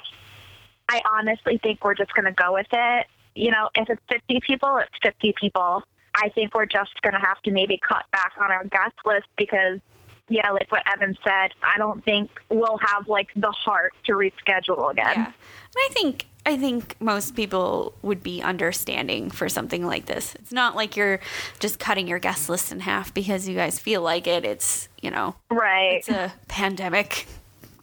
I 0.89 1.01
honestly 1.11 1.57
think 1.63 1.83
we're 1.83 1.95
just 1.95 2.13
going 2.13 2.25
to 2.25 2.33
go 2.33 2.53
with 2.53 2.67
it. 2.71 3.07
You 3.33 3.51
know, 3.51 3.69
if 3.75 3.89
it's 3.89 4.01
50 4.11 4.41
people, 4.45 4.77
it's 4.77 4.91
50 5.01 5.33
people. 5.39 5.83
I 6.13 6.27
think 6.29 6.53
we're 6.53 6.65
just 6.65 7.01
going 7.01 7.13
to 7.13 7.19
have 7.19 7.41
to 7.43 7.51
maybe 7.51 7.79
cut 7.81 8.03
back 8.11 8.33
on 8.39 8.51
our 8.51 8.65
guest 8.65 8.95
list 9.05 9.27
because, 9.37 9.79
yeah, 10.27 10.51
like 10.51 10.69
what 10.69 10.83
Evan 10.93 11.17
said, 11.23 11.51
I 11.63 11.77
don't 11.77 12.03
think 12.03 12.29
we'll 12.49 12.77
have 12.79 13.07
like 13.07 13.29
the 13.37 13.51
heart 13.51 13.93
to 14.07 14.11
reschedule 14.11 14.91
again. 14.91 15.13
Yeah. 15.15 15.25
And 15.25 15.33
I 15.77 15.89
think 15.93 16.25
I 16.45 16.57
think 16.57 16.95
most 16.99 17.35
people 17.35 17.93
would 18.01 18.23
be 18.23 18.41
understanding 18.41 19.29
for 19.29 19.47
something 19.47 19.85
like 19.85 20.07
this. 20.07 20.33
It's 20.35 20.51
not 20.51 20.75
like 20.75 20.97
you're 20.97 21.19
just 21.59 21.77
cutting 21.79 22.07
your 22.07 22.17
guest 22.19 22.49
list 22.49 22.71
in 22.71 22.79
half 22.79 23.13
because 23.13 23.47
you 23.47 23.55
guys 23.55 23.77
feel 23.79 24.01
like 24.01 24.25
it. 24.25 24.43
It's, 24.43 24.89
you 25.01 25.11
know, 25.11 25.35
Right. 25.51 25.97
it's 25.97 26.09
a 26.09 26.33
pandemic 26.47 27.27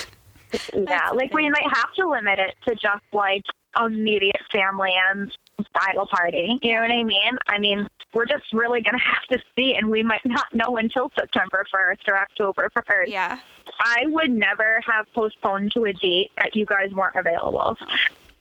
Yeah, 0.73 1.09
like 1.09 1.33
we 1.33 1.49
might 1.49 1.67
have 1.73 1.93
to 1.95 2.07
limit 2.09 2.39
it 2.39 2.55
to 2.67 2.75
just 2.75 3.03
like 3.11 3.43
immediate 3.83 4.41
family 4.51 4.93
and 5.09 5.31
bridal 5.73 6.07
party. 6.07 6.59
You 6.61 6.73
know 6.73 6.81
what 6.81 6.91
I 6.91 7.03
mean? 7.03 7.37
I 7.47 7.59
mean, 7.59 7.87
we're 8.13 8.25
just 8.25 8.45
really 8.53 8.81
gonna 8.81 8.99
have 8.99 9.23
to 9.31 9.39
see, 9.55 9.75
and 9.75 9.89
we 9.89 10.03
might 10.03 10.25
not 10.25 10.53
know 10.53 10.77
until 10.77 11.11
September 11.17 11.65
first 11.71 12.01
or 12.07 12.17
October 12.17 12.69
first. 12.87 13.11
yeah. 13.11 13.39
I 13.79 14.05
would 14.07 14.31
never 14.31 14.79
have 14.85 15.05
postponed 15.13 15.71
to 15.73 15.85
a 15.85 15.93
date 15.93 16.31
that 16.37 16.55
you 16.55 16.65
guys 16.65 16.91
weren't 16.91 17.15
available, 17.15 17.77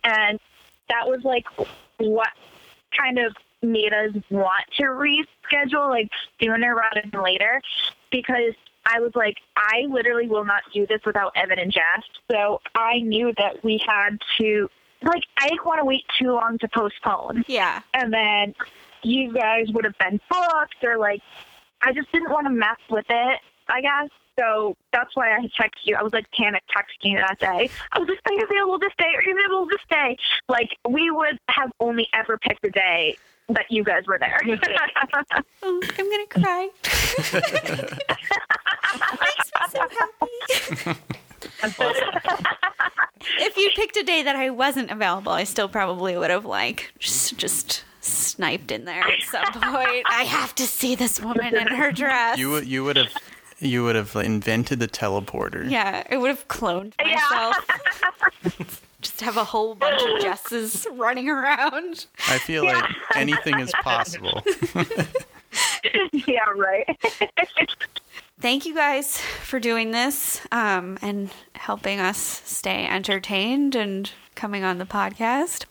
and 0.05 0.38
that 0.88 1.07
was 1.09 1.23
like 1.25 1.47
what 1.99 2.29
kind 2.97 3.18
of 3.18 3.35
made 3.62 3.92
us 3.92 4.12
want 4.31 4.64
to 4.77 4.85
reschedule 4.85 5.88
like 5.88 6.09
sooner 6.40 6.75
rather 6.75 7.03
than 7.11 7.23
later 7.23 7.62
because 8.11 8.53
I 8.87 9.01
was 9.01 9.12
like, 9.14 9.38
I 9.57 9.87
literally 9.88 10.29
will 10.29 10.44
not 10.44 10.62
do 10.73 10.87
this 10.87 11.01
without 11.07 11.33
Evan 11.37 11.59
and 11.59 11.73
Jess. 11.73 12.05
So 12.31 12.61
I 12.75 13.01
knew 13.01 13.33
that 13.38 13.64
we 13.64 13.81
had 13.87 14.18
to, 14.38 14.68
like, 15.05 15.25
I 15.40 15.49
didn't 15.49 15.64
want 15.64 15.81
to 15.81 15.85
wait 15.85 16.05
too 16.19 16.33
long 16.33 16.59
to 16.59 16.69
postpone. 16.69 17.45
Yeah. 17.47 17.81
And 17.93 18.12
then 18.12 18.55
you 19.03 19.33
guys 19.33 19.67
would 19.73 19.85
have 19.85 19.99
been 19.99 20.21
booked, 20.31 20.83
or 20.83 20.97
like, 20.99 21.21
I 21.83 21.93
just 21.93 22.11
didn't 22.12 22.31
want 22.31 22.47
to 22.47 22.53
mess 22.53 22.79
with 22.90 23.07
it, 23.09 23.40
I 23.69 23.81
guess. 23.81 24.09
So 24.38 24.77
that's 24.93 25.14
why 25.14 25.33
I 25.37 25.40
texted 25.61 25.85
you. 25.85 25.97
I 25.97 26.03
was 26.03 26.12
like 26.12 26.27
panic 26.37 26.62
texting 26.75 27.12
you 27.12 27.19
that 27.19 27.38
day. 27.38 27.71
I 27.93 27.99
was 28.01 28.09
like, 28.09 28.19
are 28.27 28.33
you 28.33 28.45
available 28.45 28.79
this 28.79 28.93
day? 28.99 29.12
Are 29.14 29.23
you 29.23 29.33
available 29.33 29.67
this 29.67 29.81
day? 29.88 30.17
Like, 30.49 30.77
we 30.88 31.11
would 31.11 31.38
have 31.49 31.71
only 31.79 32.09
ever 32.12 32.37
picked 32.38 32.64
a 32.67 32.71
day 32.71 33.17
that 33.49 33.67
you 33.71 33.85
guys 33.85 34.07
were 34.07 34.19
there. 34.19 34.40
Oh, 35.62 35.81
I'm 35.99 36.11
gonna 36.11 36.27
cry. 36.27 36.69
Makes 39.21 39.51
me 39.53 39.62
so 39.71 39.81
happy. 40.83 42.81
If 43.39 43.57
you 43.57 43.71
picked 43.75 43.97
a 43.97 44.03
day 44.03 44.23
that 44.23 44.37
I 44.37 44.51
wasn't 44.51 44.91
available, 44.91 45.33
I 45.33 45.45
still 45.45 45.69
probably 45.69 46.17
would 46.17 46.31
have 46.31 46.45
like 46.45 46.93
just 46.99 47.37
just 47.37 47.85
sniped 48.01 48.71
in 48.71 48.85
there 48.85 49.03
at 49.03 49.23
some 49.23 49.53
point. 49.53 50.05
I 50.09 50.25
have 50.25 50.55
to 50.57 50.67
see 50.67 50.95
this 50.95 51.21
woman 51.21 51.57
in 51.57 51.69
her 51.69 51.91
dress. 51.93 52.39
You 52.39 52.51
would 52.51 52.67
you 52.67 52.85
would 52.85 52.97
have 52.97 53.13
you 53.61 53.85
would 53.85 53.97
have 53.97 54.15
invented 54.17 54.81
the 54.81 54.89
teleporter. 54.89 55.69
yeah, 55.71 56.05
I 56.11 56.17
would 56.17 56.29
have 56.29 56.49
cloned 56.49 56.93
myself. 57.03 58.81
just 59.01 59.21
have 59.21 59.37
a 59.37 59.45
whole 59.45 59.75
bunch 59.75 60.03
of 60.03 60.21
Jesses 60.21 60.87
running 60.93 61.29
around. 61.29 62.07
I 62.29 62.39
feel 62.39 62.65
like 62.65 62.85
anything 63.15 63.61
is 63.61 63.73
possible. 63.83 64.43
yeah, 66.27 66.45
right. 66.55 66.99
Thank 68.40 68.66
you 68.66 68.75
guys 68.75 69.18
for 69.18 69.61
doing 69.61 69.92
this 69.92 70.40
um, 70.51 70.99
and 71.01 71.31
helping 71.55 72.01
us 72.01 72.18
stay 72.18 72.87
entertained 72.87 73.75
and 73.75 74.11
coming 74.35 74.64
on 74.64 74.79
the 74.79 74.85
podcast. 74.85 75.66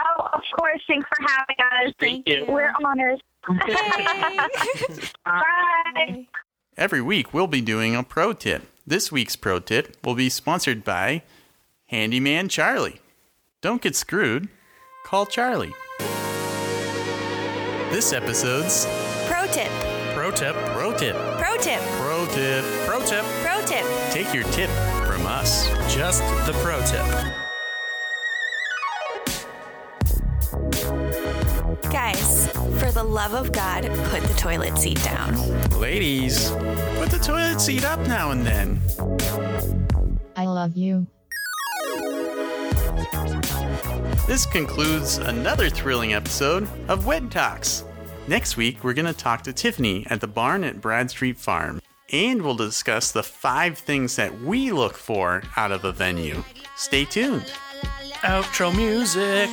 oh, 0.00 0.28
of 0.32 0.40
course. 0.58 0.80
Thanks 0.88 1.06
for 1.08 1.24
having 1.28 1.56
us. 1.88 1.94
Thank 2.00 2.26
you. 2.28 2.44
We're 2.48 2.72
honored. 2.84 3.22
Yay. 3.68 4.38
Bye. 5.24 6.26
Every 6.76 7.00
week, 7.02 7.32
we'll 7.32 7.46
be 7.46 7.60
doing 7.60 7.94
a 7.94 8.02
pro 8.02 8.32
tip. 8.32 8.66
This 8.86 9.12
week's 9.12 9.36
pro 9.36 9.60
tip 9.60 9.96
will 10.04 10.14
be 10.14 10.28
sponsored 10.28 10.84
by 10.84 11.22
Handyman 11.86 12.48
Charlie. 12.48 13.00
Don't 13.60 13.82
get 13.82 13.94
screwed, 13.94 14.48
call 15.04 15.26
Charlie. 15.26 15.74
This 17.90 18.12
episode's 18.12 18.86
Pro 19.28 19.46
tip. 19.46 19.70
Pro 20.14 20.30
tip. 20.30 20.54
pro 20.72 20.96
tip. 20.96 21.16
Pro 21.38 21.56
tip. 21.58 21.80
Pro 22.26 22.34
tip. 22.34 22.64
Pro 22.86 22.98
tip. 23.00 23.24
Pro 23.42 23.64
tip. 23.64 23.84
Take 24.10 24.34
your 24.34 24.42
tip 24.44 24.68
from 25.06 25.26
us. 25.26 25.68
Just 25.94 26.22
the 26.44 26.52
pro 26.54 26.80
tip. 26.80 27.04
Guys, 31.92 32.48
for 32.80 32.90
the 32.90 33.04
love 33.04 33.34
of 33.34 33.52
God, 33.52 33.84
put 34.06 34.22
the 34.24 34.34
toilet 34.36 34.76
seat 34.76 35.00
down. 35.04 35.36
Ladies, 35.78 36.50
put 36.96 37.10
the 37.10 37.20
toilet 37.22 37.60
seat 37.60 37.84
up 37.84 38.00
now 38.08 38.32
and 38.32 38.44
then. 38.44 38.80
I 40.36 40.46
love 40.46 40.76
you. 40.76 41.06
This 44.26 44.46
concludes 44.46 45.18
another 45.18 45.70
thrilling 45.70 46.14
episode 46.14 46.68
of 46.88 47.06
Wed 47.06 47.30
Talks. 47.30 47.84
Next 48.28 48.56
week, 48.56 48.82
we're 48.82 48.94
going 48.94 49.06
to 49.06 49.12
talk 49.12 49.42
to 49.42 49.52
Tiffany 49.52 50.04
at 50.08 50.20
the 50.20 50.26
barn 50.26 50.64
at 50.64 50.80
Bradstreet 50.80 51.38
Farm, 51.38 51.80
and 52.12 52.42
we'll 52.42 52.56
discuss 52.56 53.12
the 53.12 53.22
five 53.22 53.78
things 53.78 54.16
that 54.16 54.40
we 54.40 54.72
look 54.72 54.96
for 54.96 55.42
out 55.56 55.72
of 55.72 55.84
a 55.84 55.92
venue. 55.92 56.42
Stay 56.76 57.04
tuned. 57.04 57.52
Outro 58.22 58.74
music. 58.74 59.50